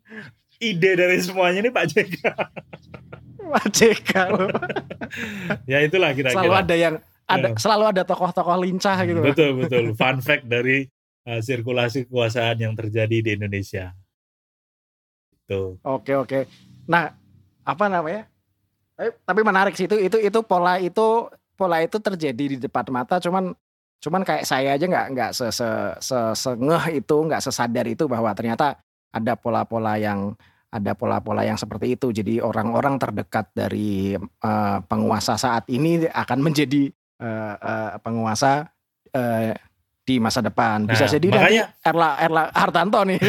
ide 0.61 0.91
dari 0.97 1.17
semuanya 1.21 1.59
ini 1.65 1.71
Pak 1.73 1.85
JK. 1.91 2.17
Pak 3.53 3.67
JK. 3.71 4.11
ya 5.71 5.77
itulah 5.83 6.11
kira-kira. 6.11 6.35
Selalu 6.35 6.55
ada 6.55 6.75
yang 6.75 6.95
ada 7.27 7.47
ya. 7.51 7.59
selalu 7.59 7.83
ada 7.95 8.01
tokoh-tokoh 8.03 8.57
lincah 8.63 8.97
gitu. 9.07 9.19
Betul 9.23 9.49
betul. 9.59 9.83
Fun 9.95 10.19
fact 10.19 10.47
dari 10.47 10.87
uh, 11.27 11.39
sirkulasi 11.39 12.07
kekuasaan 12.07 12.59
yang 12.59 12.73
terjadi 12.75 13.17
di 13.23 13.29
Indonesia. 13.35 13.95
Tuh. 15.47 15.79
Oke 15.83 16.15
oke. 16.15 16.39
Nah, 16.87 17.11
apa 17.63 17.85
namanya? 17.87 18.27
Tapi, 18.97 19.09
tapi 19.23 19.41
menarik 19.45 19.73
sih 19.77 19.85
itu 19.85 19.95
itu 19.99 20.17
itu 20.19 20.39
pola 20.43 20.81
itu 20.81 21.29
pola 21.57 21.81
itu 21.81 21.97
terjadi 21.97 22.45
di 22.53 22.57
depan 22.61 22.85
mata 22.93 23.17
cuman 23.17 23.57
Cuman 23.97 24.21
kayak 24.21 24.45
saya 24.45 24.77
aja 24.77 24.85
nggak 24.85 25.07
nggak 25.13 25.31
se, 25.33 25.49
se, 25.49 25.69
se, 25.97 26.17
sengeh 26.37 27.01
itu, 27.01 27.17
nggak 27.17 27.41
sesadar 27.41 27.85
itu 27.89 28.05
bahwa 28.05 28.29
ternyata 28.37 28.77
ada 29.09 29.33
pola-pola 29.33 29.97
yang 29.97 30.37
ada 30.69 30.93
pola-pola 30.93 31.41
yang 31.41 31.57
seperti 31.57 31.97
itu. 31.97 32.13
Jadi 32.13 32.37
orang-orang 32.37 33.01
terdekat 33.01 33.49
dari 33.57 34.13
uh, 34.19 34.77
penguasa 34.85 35.33
saat 35.33 35.65
ini 35.73 36.05
akan 36.05 36.39
menjadi 36.45 36.93
uh, 37.17 37.55
uh, 37.57 37.91
penguasa 38.05 38.69
uh, 39.17 39.57
di 40.05 40.21
masa 40.21 40.45
depan. 40.45 40.85
Bisa 40.85 41.09
nah, 41.09 41.13
jadi 41.17 41.27
makanya, 41.33 41.63
nanti 41.73 41.87
Erla 41.89 42.09
Erla 42.21 42.43
Hartanto 42.53 42.99
nih. 43.01 43.19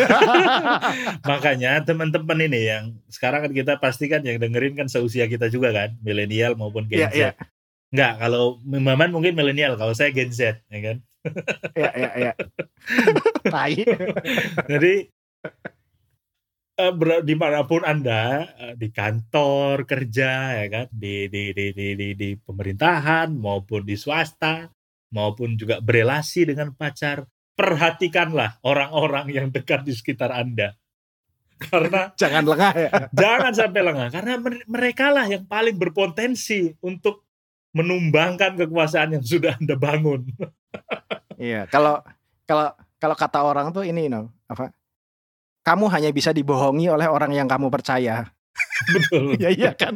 makanya 1.33 1.81
teman-teman 1.81 2.39
ini 2.45 2.61
yang 2.69 2.85
sekarang 3.09 3.49
kan 3.49 3.53
kita 3.57 3.81
pastikan 3.81 4.21
yang 4.21 4.37
dengerin 4.37 4.77
kan 4.77 4.87
seusia 4.87 5.25
kita 5.33 5.49
juga 5.49 5.73
kan, 5.73 5.97
milenial 6.05 6.61
maupun 6.61 6.85
Gen 6.85 7.09
yeah, 7.09 7.11
Z. 7.11 7.19
Yeah. 7.19 7.35
Enggak, 7.89 8.13
kalau 8.21 8.61
Maman 8.65 9.11
mungkin 9.11 9.33
milenial, 9.33 9.81
kalau 9.81 9.97
saya 9.97 10.13
Gen 10.13 10.29
Z, 10.29 10.61
ya 10.69 10.81
kan? 10.85 10.97
Iya, 11.73 11.91
iya, 11.97 12.11
iya. 12.21 12.33
Tai. 13.53 13.77
Jadi 14.69 14.95
uh, 16.79 17.23
di 17.23 17.35
mana 17.35 17.67
pun 17.67 17.83
anda 17.83 18.47
uh, 18.55 18.75
di 18.79 18.89
kantor 18.95 19.85
kerja 19.85 20.63
ya 20.65 20.67
kan 20.71 20.87
di 20.95 21.27
di, 21.27 21.51
di 21.51 21.67
di 21.75 21.89
di 21.99 22.09
di 22.15 22.31
pemerintahan 22.39 23.35
maupun 23.35 23.83
di 23.83 23.99
swasta 23.99 24.71
maupun 25.13 25.59
juga 25.59 25.83
berelasi 25.83 26.55
dengan 26.55 26.73
pacar 26.73 27.27
perhatikanlah 27.59 28.63
orang-orang 28.63 29.35
yang 29.35 29.47
dekat 29.51 29.83
di 29.83 29.93
sekitar 29.93 30.31
anda 30.31 30.79
karena 31.59 32.15
jangan 32.15 32.45
lengah 32.47 32.73
ya 32.79 32.91
jangan 33.11 33.53
sampai 33.53 33.83
lengah 33.83 34.09
karena 34.15 34.39
mereka 34.71 35.11
lah 35.11 35.27
yang 35.27 35.43
paling 35.51 35.75
berpotensi 35.75 36.79
untuk 36.79 37.27
menumbangkan 37.79 38.59
kekuasaan 38.59 39.15
yang 39.15 39.25
sudah 39.25 39.55
Anda 39.55 39.79
bangun. 39.79 40.27
iya, 41.39 41.71
kalau 41.71 42.03
kalau 42.43 42.75
kalau 42.99 43.15
kata 43.15 43.39
orang 43.47 43.71
tuh 43.71 43.87
ini 43.87 44.11
no, 44.11 44.35
apa? 44.51 44.75
Kamu 45.63 45.87
hanya 45.95 46.11
bisa 46.11 46.35
dibohongi 46.35 46.91
oleh 46.91 47.07
orang 47.07 47.31
yang 47.31 47.47
kamu 47.47 47.71
percaya. 47.71 48.27
Betul. 48.95 49.39
ya 49.43 49.55
iya 49.55 49.71
kan. 49.75 49.95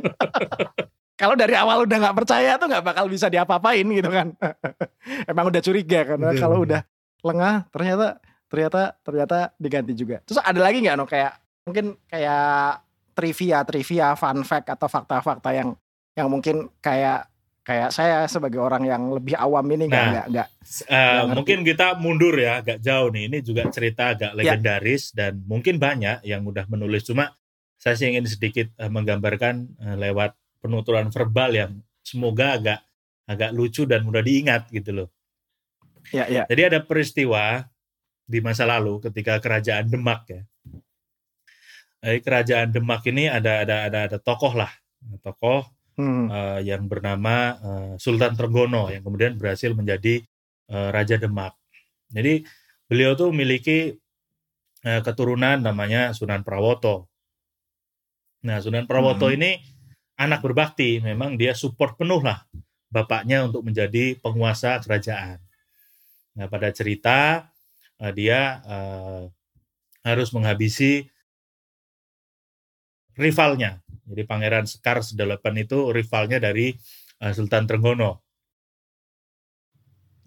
kalau 1.18 1.34
dari 1.38 1.54
awal 1.54 1.86
udah 1.86 1.96
nggak 1.98 2.16
percaya 2.18 2.58
tuh 2.58 2.66
nggak 2.66 2.82
bakal 2.82 3.06
bisa 3.10 3.26
diapa-apain 3.26 3.86
gitu 3.86 4.10
kan. 4.10 4.34
Emang 5.26 5.50
udah 5.50 5.62
curiga 5.62 6.00
kan. 6.06 6.18
Kalau 6.38 6.62
udah 6.62 6.82
lengah 7.22 7.66
ternyata 7.70 8.18
ternyata 8.50 8.80
ternyata 9.02 9.38
diganti 9.58 9.92
juga. 9.94 10.22
Terus 10.26 10.38
ada 10.42 10.60
lagi 10.60 10.82
nggak 10.82 10.96
no 10.98 11.06
kayak 11.06 11.32
mungkin 11.62 11.94
kayak 12.10 12.82
trivia 13.14 13.62
trivia 13.62 14.18
fun 14.18 14.42
fact 14.42 14.66
atau 14.72 14.88
fakta-fakta 14.90 15.50
yang 15.54 15.78
yang 16.12 16.28
mungkin 16.28 16.68
kayak 16.84 17.31
Kayak 17.62 17.94
saya 17.94 18.26
sebagai 18.26 18.58
orang 18.58 18.82
yang 18.82 19.14
lebih 19.14 19.38
awam 19.38 19.62
ini 19.70 19.86
nggak 19.86 20.02
Nah, 20.02 20.10
nggak 20.26 20.26
ngerti. 20.26 21.34
mungkin 21.38 21.58
kita 21.62 21.86
mundur 21.94 22.34
ya 22.34 22.58
agak 22.58 22.82
jauh 22.82 23.06
nih. 23.14 23.30
Ini 23.30 23.38
juga 23.38 23.62
cerita 23.70 24.18
agak 24.18 24.34
legendaris 24.34 25.14
dan 25.14 25.38
mungkin 25.46 25.78
banyak 25.78 26.26
yang 26.26 26.42
udah 26.42 26.66
menulis. 26.66 27.06
Cuma 27.06 27.30
saya 27.78 27.94
sih 27.94 28.10
ingin 28.10 28.26
sedikit 28.26 28.66
eh, 28.74 28.90
menggambarkan 28.90 29.54
eh, 29.78 29.96
lewat 30.10 30.34
penuturan 30.58 31.06
verbal 31.14 31.50
yang 31.54 31.72
semoga 32.02 32.58
agak 32.58 32.80
agak 33.30 33.50
lucu 33.54 33.86
dan 33.86 34.02
mudah 34.02 34.26
diingat 34.26 34.66
gitu 34.74 34.90
loh. 34.90 35.08
ya 36.10 36.26
ya 36.26 36.42
Jadi 36.50 36.62
ada 36.66 36.82
peristiwa 36.82 37.62
di 38.26 38.42
masa 38.42 38.66
lalu 38.66 38.98
ketika 39.06 39.38
kerajaan 39.38 39.86
Demak 39.86 40.26
ya. 40.26 40.42
Jadi 42.02 42.18
kerajaan 42.26 42.74
Demak 42.74 43.06
ini 43.06 43.30
ada 43.30 43.62
ada 43.62 43.86
ada 43.86 43.98
ada 44.10 44.18
tokoh 44.18 44.50
lah, 44.58 44.74
tokoh 45.22 45.62
hmm. 45.98 46.26
eh, 46.30 46.60
yang 46.68 46.86
bernama 46.86 47.36
eh, 47.58 47.92
Sultan 48.00 48.36
Trenggono 48.36 48.88
yang 48.88 49.02
kemudian 49.04 49.36
berhasil 49.36 49.72
menjadi 49.74 50.22
eh, 50.70 50.88
Raja 50.92 51.18
Demak. 51.18 51.56
Jadi 52.12 52.44
beliau 52.86 53.16
tuh 53.16 53.32
memiliki 53.32 53.96
eh, 54.84 55.00
keturunan 55.04 55.60
namanya 55.60 56.12
Sunan 56.12 56.44
Prawoto. 56.44 57.08
Nah 58.44 58.58
Sunan 58.60 58.86
Prawoto 58.86 59.30
Hmm. 59.30 59.36
ini 59.38 59.50
anak 60.18 60.44
berbakti, 60.44 61.00
memang 61.02 61.34
dia 61.40 61.56
support 61.56 61.96
penuh 61.98 62.20
lah 62.22 62.44
bapaknya 62.92 63.48
untuk 63.48 63.64
menjadi 63.64 64.20
penguasa 64.20 64.76
kerajaan. 64.84 65.40
Nah 66.36 66.46
pada 66.48 66.68
cerita 66.70 67.48
eh, 68.00 68.12
dia 68.12 68.60
eh, 68.64 69.22
harus 70.02 70.28
menghabisi 70.34 71.06
rivalnya. 73.16 73.81
Jadi 74.12 74.22
Pangeran 74.28 74.68
Sekar 74.68 75.00
Sedalapan 75.00 75.64
itu 75.64 75.88
rivalnya 75.88 76.36
dari 76.36 76.76
eh, 77.24 77.32
Sultan 77.32 77.64
Trenggono. 77.64 78.20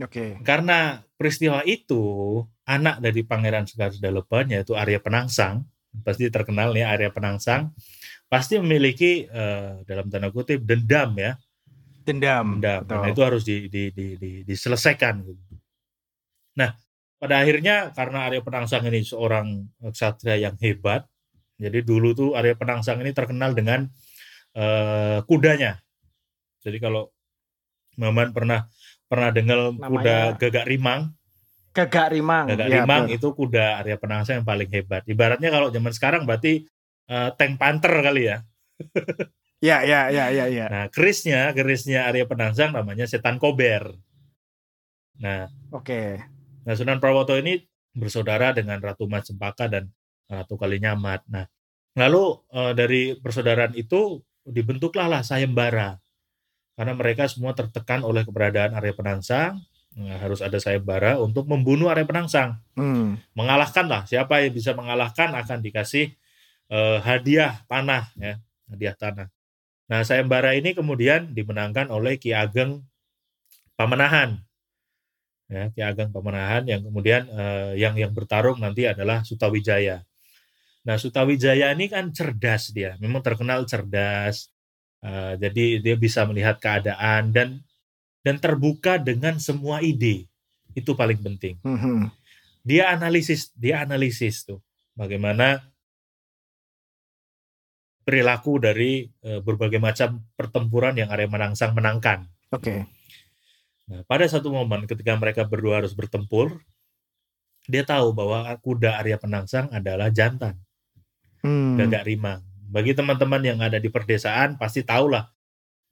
oke 0.01 0.41
Karena 0.41 0.97
peristiwa 1.13 1.61
itu 1.63 2.41
anak 2.65 2.97
dari 2.99 3.21
Pangeran 3.21 3.69
Sekar 3.69 3.93
Sedalapan 3.93 4.49
yaitu 4.49 4.73
Arya 4.73 4.97
Penangsang, 4.97 5.63
pasti 6.01 6.27
terkenal 6.33 6.73
nih 6.73 6.83
Arya 6.83 7.13
Penangsang, 7.13 7.69
pasti 8.25 8.57
memiliki 8.57 9.29
eh, 9.29 9.85
dalam 9.85 10.09
tanda 10.09 10.33
kutip 10.33 10.65
dendam 10.65 11.13
ya, 11.13 11.37
dendam 12.03 12.57
dendam. 12.57 12.89
Nah, 12.89 13.09
itu 13.13 13.21
harus 13.21 13.45
di, 13.45 13.69
di, 13.69 13.93
di, 13.93 14.17
di- 14.17 14.41
diselesaikan. 14.43 15.21
Nah, 16.57 16.73
pada 17.21 17.41
akhirnya 17.41 17.93
karena 17.93 18.27
Arya 18.27 18.41
Penangsang 18.41 18.83
ini 18.89 19.05
seorang 19.05 19.65
ksatria 19.93 20.49
yang 20.49 20.55
hebat, 20.59 21.07
jadi 21.55 21.79
dulu 21.83 22.11
tuh 22.11 22.29
Arya 22.35 22.55
Penangsang 22.59 22.99
ini 22.99 23.15
terkenal 23.15 23.55
dengan 23.55 23.87
eh, 24.55 25.19
kudanya. 25.23 25.79
Jadi 26.65 26.77
kalau 26.81 27.11
Maman 27.95 28.35
pernah 28.35 28.67
pernah 29.07 29.31
dengar 29.31 29.71
kuda 29.71 30.35
gagak 30.35 30.67
rimang, 30.67 31.15
Gagak 31.75 32.15
Rimang 32.15 32.47
gagak 32.51 32.67
ya, 32.71 32.83
rimang 32.83 33.03
betul. 33.07 33.15
itu 33.15 33.27
kuda 33.35 33.65
Arya 33.83 33.95
Penangsang 33.99 34.43
yang 34.43 34.47
paling 34.47 34.67
hebat. 34.71 35.03
Ibaratnya 35.07 35.51
kalau 35.51 35.67
zaman 35.71 35.91
sekarang 35.95 36.21
berarti 36.27 36.63
eh, 37.07 37.29
tank 37.35 37.55
panther 37.59 37.95
kali 38.03 38.31
ya. 38.31 38.37
ya 39.63 39.83
ya 39.87 40.11
ya 40.11 40.25
ya 40.31 40.45
ya 40.51 40.65
Nah, 40.67 40.85
kerisnya, 40.91 41.55
kerisnya 41.55 42.07
Arya 42.07 42.27
Penangsang 42.27 42.75
namanya 42.75 43.07
setan 43.07 43.39
kober. 43.39 43.95
Nah, 45.19 45.47
oke 45.71 46.19
Nah, 46.65 46.73
Sunan 46.73 46.97
Prawoto 46.97 47.37
ini 47.37 47.61
bersaudara 47.93 48.51
dengan 48.51 48.81
Ratu 48.81 49.05
Majapahit 49.05 49.69
dan 49.69 49.83
Ratu 50.25 50.55
Kalinyamat. 50.57 51.25
Nah, 51.29 51.45
lalu 51.97 52.41
eh, 52.51 52.73
dari 52.77 53.01
persaudaraan 53.17 53.73
itu 53.77 54.21
dibentuklah 54.45 55.09
lah 55.09 55.21
sayembara. 55.21 55.97
Karena 56.75 56.91
mereka 56.91 57.31
semua 57.31 57.55
tertekan 57.55 58.03
oleh 58.03 58.27
keberadaan 58.27 58.75
Arya 58.75 58.91
Penangsang, 58.91 59.63
Nah, 59.95 60.19
harus 60.19 60.43
ada 60.43 60.59
sayembara 60.59 61.15
untuk 61.23 61.47
membunuh 61.47 61.88
Arya 61.88 62.03
Penangsang. 62.03 62.59
Hmm. 62.75 63.15
Mengalahkan 63.31 63.88
lah, 63.88 64.03
siapa 64.03 64.43
yang 64.43 64.51
bisa 64.51 64.75
mengalahkan 64.75 65.31
akan 65.31 65.63
dikasih 65.63 66.11
eh, 66.67 66.97
hadiah 66.99 67.63
tanah 67.71 68.11
ya, 68.19 68.35
hadiah 68.67 68.95
tanah. 68.99 69.31
Nah, 69.88 70.03
sayembara 70.03 70.51
ini 70.51 70.75
kemudian 70.75 71.31
dimenangkan 71.31 71.88
oleh 71.95 72.19
Ki 72.19 72.35
Ageng 72.35 72.83
Pamenahan 73.79 74.35
ya 75.49 75.69
Ki 75.71 75.81
Ageng 75.81 76.09
Pamenahan 76.09 76.65
yang 76.65 76.81
kemudian 76.83 77.29
eh, 77.29 77.71
yang 77.79 77.93
yang 77.95 78.11
bertarung 78.11 78.57
nanti 78.61 78.89
adalah 78.89 79.21
Sutawijaya. 79.23 80.01
Nah 80.85 80.95
Sutawijaya 81.01 81.73
ini 81.73 81.89
kan 81.89 82.13
cerdas 82.13 82.69
dia, 82.69 82.93
memang 83.01 83.25
terkenal 83.25 83.65
cerdas. 83.65 84.53
Eh, 85.01 85.33
jadi 85.37 85.65
dia 85.81 85.95
bisa 85.97 86.25
melihat 86.25 86.57
keadaan 86.61 87.33
dan 87.33 87.61
dan 88.25 88.41
terbuka 88.41 88.97
dengan 88.97 89.37
semua 89.37 89.81
ide. 89.81 90.25
Itu 90.73 90.97
paling 90.97 91.21
penting. 91.21 91.61
Mhm. 91.61 92.09
Dia 92.65 92.89
analisis, 92.93 93.53
dia 93.53 93.85
analisis 93.85 94.45
tuh 94.45 94.61
bagaimana 94.97 95.61
perilaku 98.05 98.61
dari 98.61 99.09
eh, 99.25 99.41
berbagai 99.41 99.81
macam 99.81 100.21
pertempuran 100.37 100.97
yang 100.97 101.09
Arya 101.09 101.29
Menangsang 101.29 101.73
menangkan. 101.73 102.29
oke 102.53 102.85
Nah, 103.85 104.01
pada 104.09 104.25
satu 104.25 104.49
momen 104.49 104.89
ketika 104.89 105.13
mereka 105.13 105.45
berdua 105.45 105.77
harus 105.77 105.93
bertempur, 105.93 106.57
dia 107.69 107.85
tahu 107.85 108.17
bahwa 108.17 108.49
kuda 108.61 108.97
Arya 108.97 109.21
Penangsang 109.21 109.69
adalah 109.69 110.09
jantan, 110.09 110.57
Hmm. 111.45 111.77
gagak 111.77 112.03
rimang. 112.03 112.41
Bagi 112.65 112.91
teman-teman 112.91 113.39
yang 113.39 113.60
ada 113.62 113.77
di 113.77 113.88
perdesaan 113.88 114.58
pasti 114.58 114.81
tahulah 114.81 115.29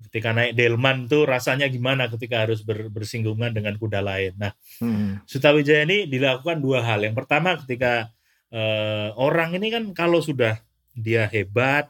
ketika 0.04 0.36
naik 0.36 0.58
delman 0.58 1.08
tuh 1.08 1.24
rasanya 1.24 1.70
gimana 1.72 2.12
ketika 2.12 2.44
harus 2.44 2.60
ber- 2.60 2.92
bersinggungan 2.92 3.54
dengan 3.56 3.78
kuda 3.78 4.04
lain. 4.04 4.36
Nah, 4.36 4.52
Hmm. 4.82 5.22
Sutawijaya 5.24 5.86
ini 5.88 6.10
dilakukan 6.10 6.60
dua 6.60 6.84
hal. 6.84 7.06
Yang 7.06 7.16
pertama 7.24 7.56
ketika 7.62 8.10
eh, 8.50 9.10
orang 9.16 9.56
ini 9.56 9.72
kan 9.72 9.84
kalau 9.96 10.20
sudah 10.20 10.60
dia 10.94 11.26
hebat, 11.26 11.90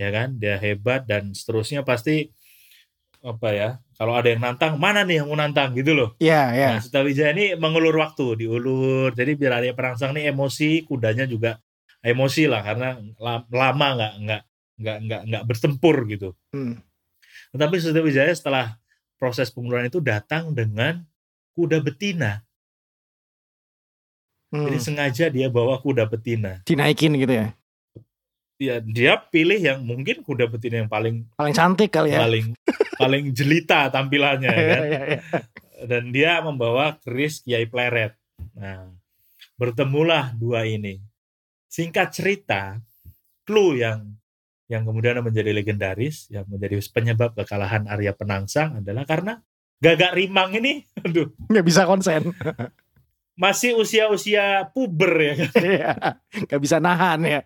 ya 0.00 0.08
kan, 0.08 0.40
dia 0.40 0.56
hebat 0.56 1.04
dan 1.04 1.36
seterusnya 1.36 1.84
pasti 1.84 2.32
apa 3.20 3.48
ya? 3.52 3.70
Kalau 3.98 4.16
ada 4.16 4.26
yang 4.26 4.40
nantang, 4.42 4.80
mana 4.80 5.04
nih 5.04 5.20
yang 5.22 5.28
mau 5.30 5.36
nantang 5.36 5.76
gitu 5.76 5.92
loh. 5.92 6.10
ya 6.16 6.50
ya 6.56 6.74
Nah, 6.74 6.80
Sutawijaya 6.80 7.30
ini 7.36 7.54
mengulur 7.54 7.94
waktu, 7.94 8.34
diulur. 8.40 9.12
Jadi 9.12 9.36
biar 9.36 9.60
Arya 9.60 9.74
Perangsang 9.76 10.16
ini 10.16 10.26
emosi, 10.26 10.82
kudanya 10.88 11.22
juga 11.22 11.60
emosi 12.02 12.50
lah 12.50 12.60
karena 12.60 12.88
la- 13.16 13.46
lama 13.48 13.86
nggak 13.96 14.12
nggak 14.20 14.42
nggak 14.82 14.98
nggak 15.06 15.22
nggak 15.30 15.44
bertempur 15.46 15.96
gitu. 16.10 16.34
Hmm. 16.50 16.82
Tetapi 17.54 17.74
Sutawijaya 17.78 18.32
setelah 18.34 18.76
proses 19.16 19.48
penguluran 19.48 19.86
itu 19.86 20.02
datang 20.02 20.50
dengan 20.50 21.06
kuda 21.54 21.78
betina. 21.78 22.42
Hmm. 24.52 24.68
Jadi 24.68 24.78
sengaja 24.82 25.26
dia 25.32 25.48
bawa 25.48 25.80
kuda 25.80 26.04
betina. 26.04 26.60
dinaikin 26.68 27.16
gitu 27.16 27.32
ya 27.32 27.48
Ya, 28.60 28.78
dia 28.78 29.18
pilih 29.18 29.58
yang 29.58 29.82
mungkin 29.82 30.22
kuda 30.22 30.46
betina 30.46 30.84
yang 30.84 30.90
paling 30.92 31.26
paling 31.34 31.50
cantik 31.50 31.90
kali 31.90 32.14
ya 32.14 32.22
paling 32.22 32.54
paling 32.94 33.34
jelita 33.34 33.90
tampilannya 33.90 34.52
ya 34.54 34.62
kan. 34.70 34.82
Ya, 34.86 35.02
ya. 35.02 35.20
dan 35.90 36.14
dia 36.14 36.38
membawa 36.38 36.94
keris 37.02 37.42
Kiai 37.42 37.66
Pleret. 37.66 38.14
Nah, 38.54 38.86
bertemulah 39.58 40.30
dua 40.38 40.62
ini. 40.62 41.02
Singkat 41.72 42.12
cerita, 42.12 42.76
clue 43.48 43.80
yang 43.80 44.12
yang 44.68 44.84
kemudian 44.84 45.24
menjadi 45.24 45.56
legendaris, 45.56 46.28
yang 46.28 46.44
menjadi 46.44 46.80
penyebab 46.92 47.32
kekalahan 47.32 47.88
Arya 47.88 48.12
Penangsang 48.12 48.84
adalah 48.84 49.08
karena 49.08 49.40
Gagak 49.80 50.14
Rimang 50.14 50.52
ini, 50.52 50.84
aduh, 51.04 51.32
nggak 51.48 51.64
bisa 51.64 51.88
konsen 51.88 52.28
masih 53.32 53.74
usia-usia 53.80 54.68
puber 54.70 55.12
ya 55.16 55.34
kan. 55.34 55.50
Iya. 55.64 55.90
nggak 56.46 56.60
bisa 56.60 56.76
nahan 56.78 57.20
ya 57.24 57.40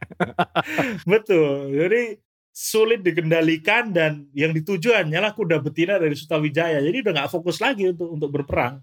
Betul. 1.07 1.73
Jadi 1.73 2.19
sulit 2.51 3.05
dikendalikan 3.05 3.93
dan 3.93 4.27
yang 4.33 4.51
dituju 4.51 4.97
hanyalah 4.97 5.37
kuda 5.37 5.62
betina 5.62 6.01
dari 6.01 6.17
Sutawijaya. 6.19 6.83
Jadi 6.83 7.07
udah 7.07 7.12
nggak 7.15 7.33
fokus 7.33 7.62
lagi 7.62 7.93
untuk 7.93 8.12
untuk 8.12 8.31
berperang. 8.33 8.83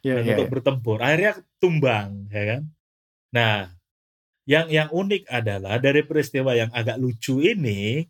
Dan 0.00 0.22
iya, 0.22 0.38
untuk 0.38 0.46
iya. 0.46 0.52
bertempur. 0.54 0.98
Akhirnya 1.02 1.32
tumbang, 1.58 2.30
ya 2.30 2.44
kan? 2.46 2.62
Nah, 3.34 3.54
yang 4.46 4.70
yang 4.70 4.88
unik 4.94 5.26
adalah 5.26 5.82
dari 5.82 6.06
peristiwa 6.06 6.54
yang 6.54 6.70
agak 6.70 7.02
lucu 7.02 7.42
ini, 7.42 8.06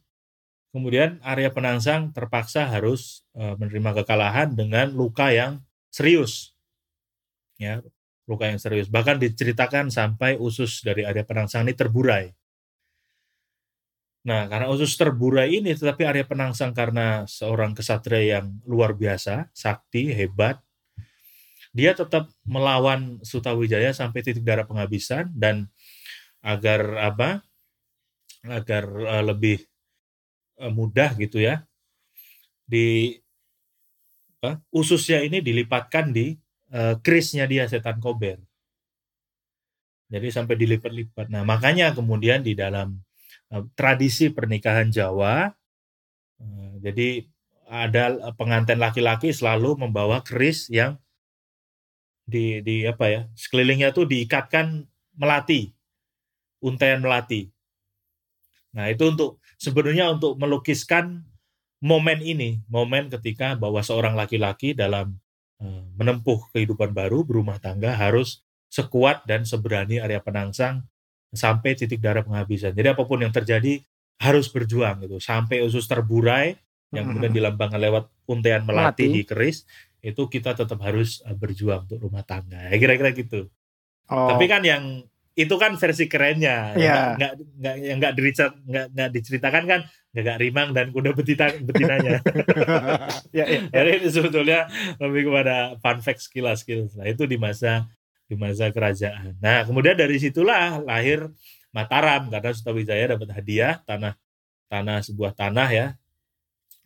kemudian 0.69 1.17
Arya 1.25 1.49
Penangsang 1.49 2.13
terpaksa 2.13 2.69
harus 2.69 3.25
eh, 3.33 3.57
menerima 3.57 4.05
kekalahan 4.05 4.53
dengan 4.53 4.93
luka 4.93 5.33
yang 5.33 5.65
serius, 5.89 6.53
ya, 7.57 7.81
luka 8.29 8.53
yang 8.53 8.61
serius. 8.61 8.93
Bahkan 8.93 9.17
diceritakan 9.17 9.89
sampai 9.89 10.37
usus 10.37 10.85
dari 10.85 11.09
Arya 11.09 11.25
Penangsang 11.25 11.65
ini 11.65 11.73
terburai. 11.73 12.29
Nah, 14.27 14.45
karena 14.51 14.69
usus 14.69 14.93
terburai 14.99 15.49
ini, 15.49 15.73
tetapi 15.73 16.05
Arya 16.05 16.29
Penangsang 16.29 16.77
karena 16.77 17.25
seorang 17.25 17.73
kesatria 17.73 18.43
yang 18.43 18.61
luar 18.69 18.93
biasa, 18.93 19.49
sakti, 19.55 20.13
hebat, 20.13 20.61
dia 21.71 21.93
tetap 21.93 22.33
melawan 22.43 23.21
Sutawijaya 23.21 23.93
sampai 23.93 24.25
titik 24.25 24.43
darah 24.43 24.65
penghabisan 24.65 25.31
dan 25.37 25.71
agar 26.47 26.81
apa 27.03 27.43
agar 28.47 28.87
uh, 28.87 29.25
lebih 29.35 29.67
uh, 30.63 30.71
mudah 30.71 31.19
gitu 31.19 31.43
ya 31.43 31.67
di 32.63 33.19
apa, 34.39 34.63
ususnya 34.71 35.27
ini 35.27 35.43
dilipatkan 35.43 36.15
di 36.15 36.39
uh, 36.71 36.99
krisnya 37.03 37.51
dia 37.51 37.67
setan 37.67 37.99
kober. 37.99 38.39
Jadi 40.07 40.31
sampai 40.31 40.55
dilipat-lipat. 40.55 41.35
Nah 41.35 41.43
makanya 41.43 41.91
kemudian 41.91 42.47
di 42.47 42.55
dalam 42.55 42.95
uh, 43.51 43.67
tradisi 43.75 44.31
pernikahan 44.31 44.87
Jawa, 44.87 45.51
uh, 46.39 46.73
jadi 46.79 47.27
ada 47.67 48.31
pengantin 48.39 48.79
laki-laki 48.79 49.35
selalu 49.35 49.75
membawa 49.75 50.23
keris 50.23 50.71
yang 50.71 50.95
di 52.27 52.63
di 52.63 52.87
apa 52.87 53.07
ya 53.07 53.21
sekelilingnya 53.35 53.95
tuh 53.95 54.07
diikatkan 54.07 54.87
melati 55.15 55.76
untaian 56.67 56.99
melati. 56.99 57.47
Nah 58.75 58.91
itu 58.91 59.07
untuk 59.07 59.39
sebenarnya 59.57 60.11
untuk 60.11 60.35
melukiskan 60.37 61.23
momen 61.79 62.19
ini 62.21 62.61
momen 62.67 63.07
ketika 63.07 63.55
bahwa 63.55 63.79
seorang 63.81 64.19
laki-laki 64.19 64.75
dalam 64.75 65.15
uh, 65.63 65.85
menempuh 65.95 66.51
kehidupan 66.51 66.91
baru 66.91 67.23
berumah 67.23 67.63
tangga 67.63 67.95
harus 67.95 68.43
sekuat 68.67 69.25
dan 69.25 69.47
seberani 69.47 70.03
Arya 70.03 70.19
Penangsang 70.19 70.83
sampai 71.31 71.79
titik 71.79 72.03
darah 72.03 72.27
penghabisan. 72.27 72.75
Jadi 72.75 72.89
apa 72.91 73.07
pun 73.07 73.23
yang 73.23 73.31
terjadi 73.31 73.81
harus 74.19 74.51
berjuang 74.51 75.07
gitu. 75.07 75.23
Sampai 75.23 75.63
usus 75.63 75.87
terburai 75.87 76.59
yang 76.91 77.07
kemudian 77.13 77.35
dilambangkan 77.35 77.81
lewat 77.83 78.05
untaian 78.27 78.63
melati, 78.65 79.07
melati. 79.07 79.17
di 79.21 79.23
keris 79.27 79.59
itu 80.01 80.23
kita 80.31 80.55
tetap 80.55 80.79
harus 80.83 81.23
uh, 81.23 81.37
berjuang 81.37 81.87
untuk 81.87 82.03
rumah 82.03 82.27
tangga. 82.27 82.69
Ya 82.69 82.77
kira-kira 82.77 83.15
gitu. 83.15 83.47
Oh. 84.07 84.31
tapi 84.31 84.47
kan 84.47 84.63
yang 84.63 85.03
itu 85.37 85.55
kan 85.61 85.77
versi 85.77 86.09
kerennya 86.09 86.73
yeah. 86.81 87.13
nggak 87.21 87.33
nggak 87.61 87.75
yang 87.85 87.97
nggak 88.01 88.15
diricat 88.17 88.57
nggak 88.65 88.87
nggak 88.97 89.11
diceritakan 89.13 89.65
kan 89.69 89.81
nggak 90.17 90.39
rimang 90.41 90.73
dan 90.73 90.89
kuda 90.97 91.13
betina 91.13 91.53
betinanya. 91.61 92.25
Ya, 93.37 93.45
ya. 93.45 93.69
jadi 93.69 94.01
ini 94.01 94.09
sebetulnya 94.09 94.65
lebih 94.97 95.29
kepada 95.29 95.77
fun 95.77 96.01
fact 96.01 96.25
skill 96.25 96.49
skill. 96.57 96.89
Nah 96.97 97.05
itu 97.05 97.29
di 97.29 97.37
masa 97.37 97.85
di 98.25 98.33
masa 98.33 98.73
kerajaan. 98.73 99.37
Nah 99.45 99.69
kemudian 99.69 99.93
dari 99.93 100.17
situlah 100.17 100.81
lahir 100.81 101.29
Mataram 101.69 102.33
karena 102.33 102.57
Sutawijaya 102.57 103.13
dapat 103.13 103.29
hadiah 103.37 103.85
tanah 103.85 104.17
tanah 104.73 105.05
sebuah 105.05 105.37
tanah 105.37 105.69
ya. 105.69 105.87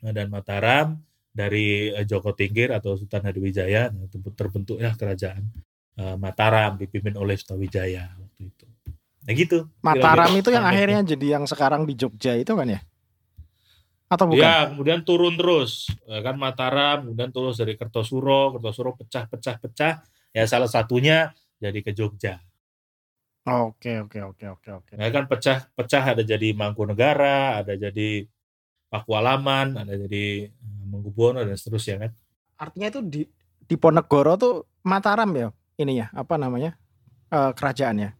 Dan 0.02 0.26
Mataram 0.34 0.98
dari 1.30 1.94
eh, 1.94 2.02
Joko 2.02 2.34
Tingkir 2.34 2.74
atau 2.74 2.98
Sultan 2.98 3.22
Hadiwijaya 3.22 3.94
nah, 3.94 4.10
terbentuknya 4.34 4.90
kerajaan 4.98 5.46
uh, 6.02 6.18
Mataram 6.18 6.74
dipimpin 6.74 7.14
oleh 7.14 7.38
Sutawijaya 7.38 8.10
waktu 8.40 8.64
itu. 8.64 8.64
Nah 9.20 9.32
gitu. 9.36 9.58
Mataram 9.84 10.32
itu 10.32 10.48
yang 10.48 10.64
akhirnya 10.64 11.00
jadi 11.04 11.26
yang 11.38 11.44
sekarang 11.44 11.84
di 11.84 11.92
Jogja 11.92 12.32
itu 12.40 12.56
kan 12.56 12.66
ya? 12.66 12.80
Atau 14.10 14.26
bukan? 14.26 14.42
Ya, 14.42 14.66
kemudian 14.66 15.06
turun 15.06 15.38
terus. 15.38 15.92
Ya 16.08 16.18
kan 16.24 16.34
Mataram, 16.40 17.06
kemudian 17.06 17.30
terus 17.30 17.60
dari 17.60 17.78
Kertosuro, 17.78 18.58
Kertosuro 18.58 18.96
pecah-pecah-pecah. 18.98 20.02
Ya 20.34 20.44
salah 20.48 20.66
satunya 20.66 21.36
jadi 21.60 21.78
ke 21.84 21.92
Jogja. 21.94 22.40
Oke, 23.46 24.02
oke, 24.04 24.20
oke, 24.20 24.46
oke, 24.50 24.68
oke. 24.82 24.92
Ya 24.98 25.08
kan 25.14 25.24
pecah-pecah 25.30 26.02
ada 26.16 26.22
jadi 26.26 26.52
Mangkunegara, 26.56 27.62
ada 27.62 27.76
jadi 27.76 28.26
Pakualaman, 28.90 29.78
ada 29.78 29.94
jadi 29.94 30.50
Mangkubuwono 30.90 31.46
dan 31.46 31.54
seterusnya 31.54 31.96
kan. 32.08 32.10
Artinya 32.58 32.88
itu 32.90 33.00
di 33.06 33.22
di 33.64 33.74
Ponegoro 33.78 34.34
tuh 34.34 34.54
Mataram 34.82 35.30
ya 35.38 35.48
ininya 35.78 36.10
apa 36.10 36.34
namanya 36.34 36.74
uh, 37.30 37.54
kerajaannya. 37.54 38.19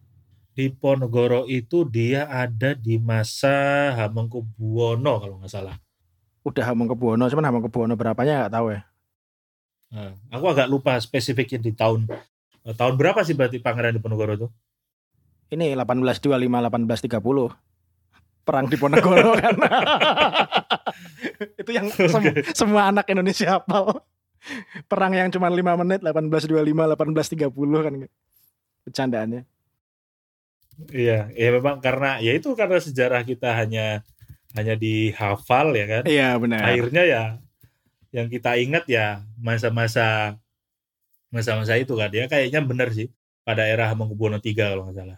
Di 0.51 0.67
Ponegoro 0.67 1.47
itu 1.47 1.87
dia 1.87 2.27
ada 2.27 2.75
di 2.75 2.99
masa 2.99 3.95
Hamengkubuwono 3.95 5.13
kalau 5.23 5.35
nggak 5.39 5.51
salah. 5.51 5.75
Udah 6.43 6.67
Hamengkubuwono, 6.67 7.31
cuman 7.31 7.47
Hamengkubuwono 7.47 7.95
berapanya 7.95 8.45
nggak 8.45 8.53
tahu 8.53 8.67
ya. 8.75 8.81
Nah, 9.91 10.15
aku 10.31 10.45
agak 10.51 10.67
lupa 10.71 10.95
spesifiknya 10.99 11.59
di 11.59 11.71
tahun 11.75 12.07
eh, 12.63 12.75
tahun 12.75 12.95
berapa 12.95 13.23
sih 13.27 13.35
berarti 13.35 13.59
Pangeran 13.59 13.95
di 13.95 14.01
Ponegoro 14.03 14.33
itu? 14.35 14.47
Ini 15.51 15.75
1825 15.75 16.47
1830 16.47 17.51
perang 18.41 18.65
di 18.67 18.77
Ponegoro 18.79 19.31
kan. 19.41 19.55
itu 21.59 21.71
yang 21.71 21.87
sem 21.91 22.23
semua 22.55 22.91
anak 22.91 23.07
Indonesia 23.11 23.59
hafal. 23.59 24.03
Perang 24.89 25.13
yang 25.13 25.29
cuma 25.29 25.51
5 25.51 25.81
menit 25.85 25.99
1825 26.01 27.51
1830 27.51 27.85
kan 27.85 27.93
bercandaannya. 28.87 29.41
Iya, 30.89 31.29
ya 31.37 31.49
memang 31.53 31.77
karena 31.77 32.17
ya 32.17 32.33
itu 32.33 32.57
karena 32.57 32.81
sejarah 32.81 33.21
kita 33.21 33.53
hanya 33.53 34.01
hanya 34.57 34.73
dihafal 34.73 35.77
ya 35.77 35.85
kan. 35.85 36.03
Iya 36.09 36.29
benar. 36.41 36.65
Akhirnya 36.65 37.03
ya 37.05 37.23
yang 38.11 38.27
kita 38.27 38.57
ingat 38.57 38.89
ya 38.89 39.21
masa-masa 39.37 40.35
masa-masa 41.31 41.79
itu 41.79 41.93
kan 41.95 42.11
ya 42.11 42.27
kayaknya 42.27 42.59
benar 42.65 42.89
sih 42.91 43.07
pada 43.45 43.63
era 43.69 43.87
Hamengkubuwono 43.87 44.41
III 44.41 44.53
kalau 44.57 44.89
nggak 44.89 44.97
salah. 44.97 45.17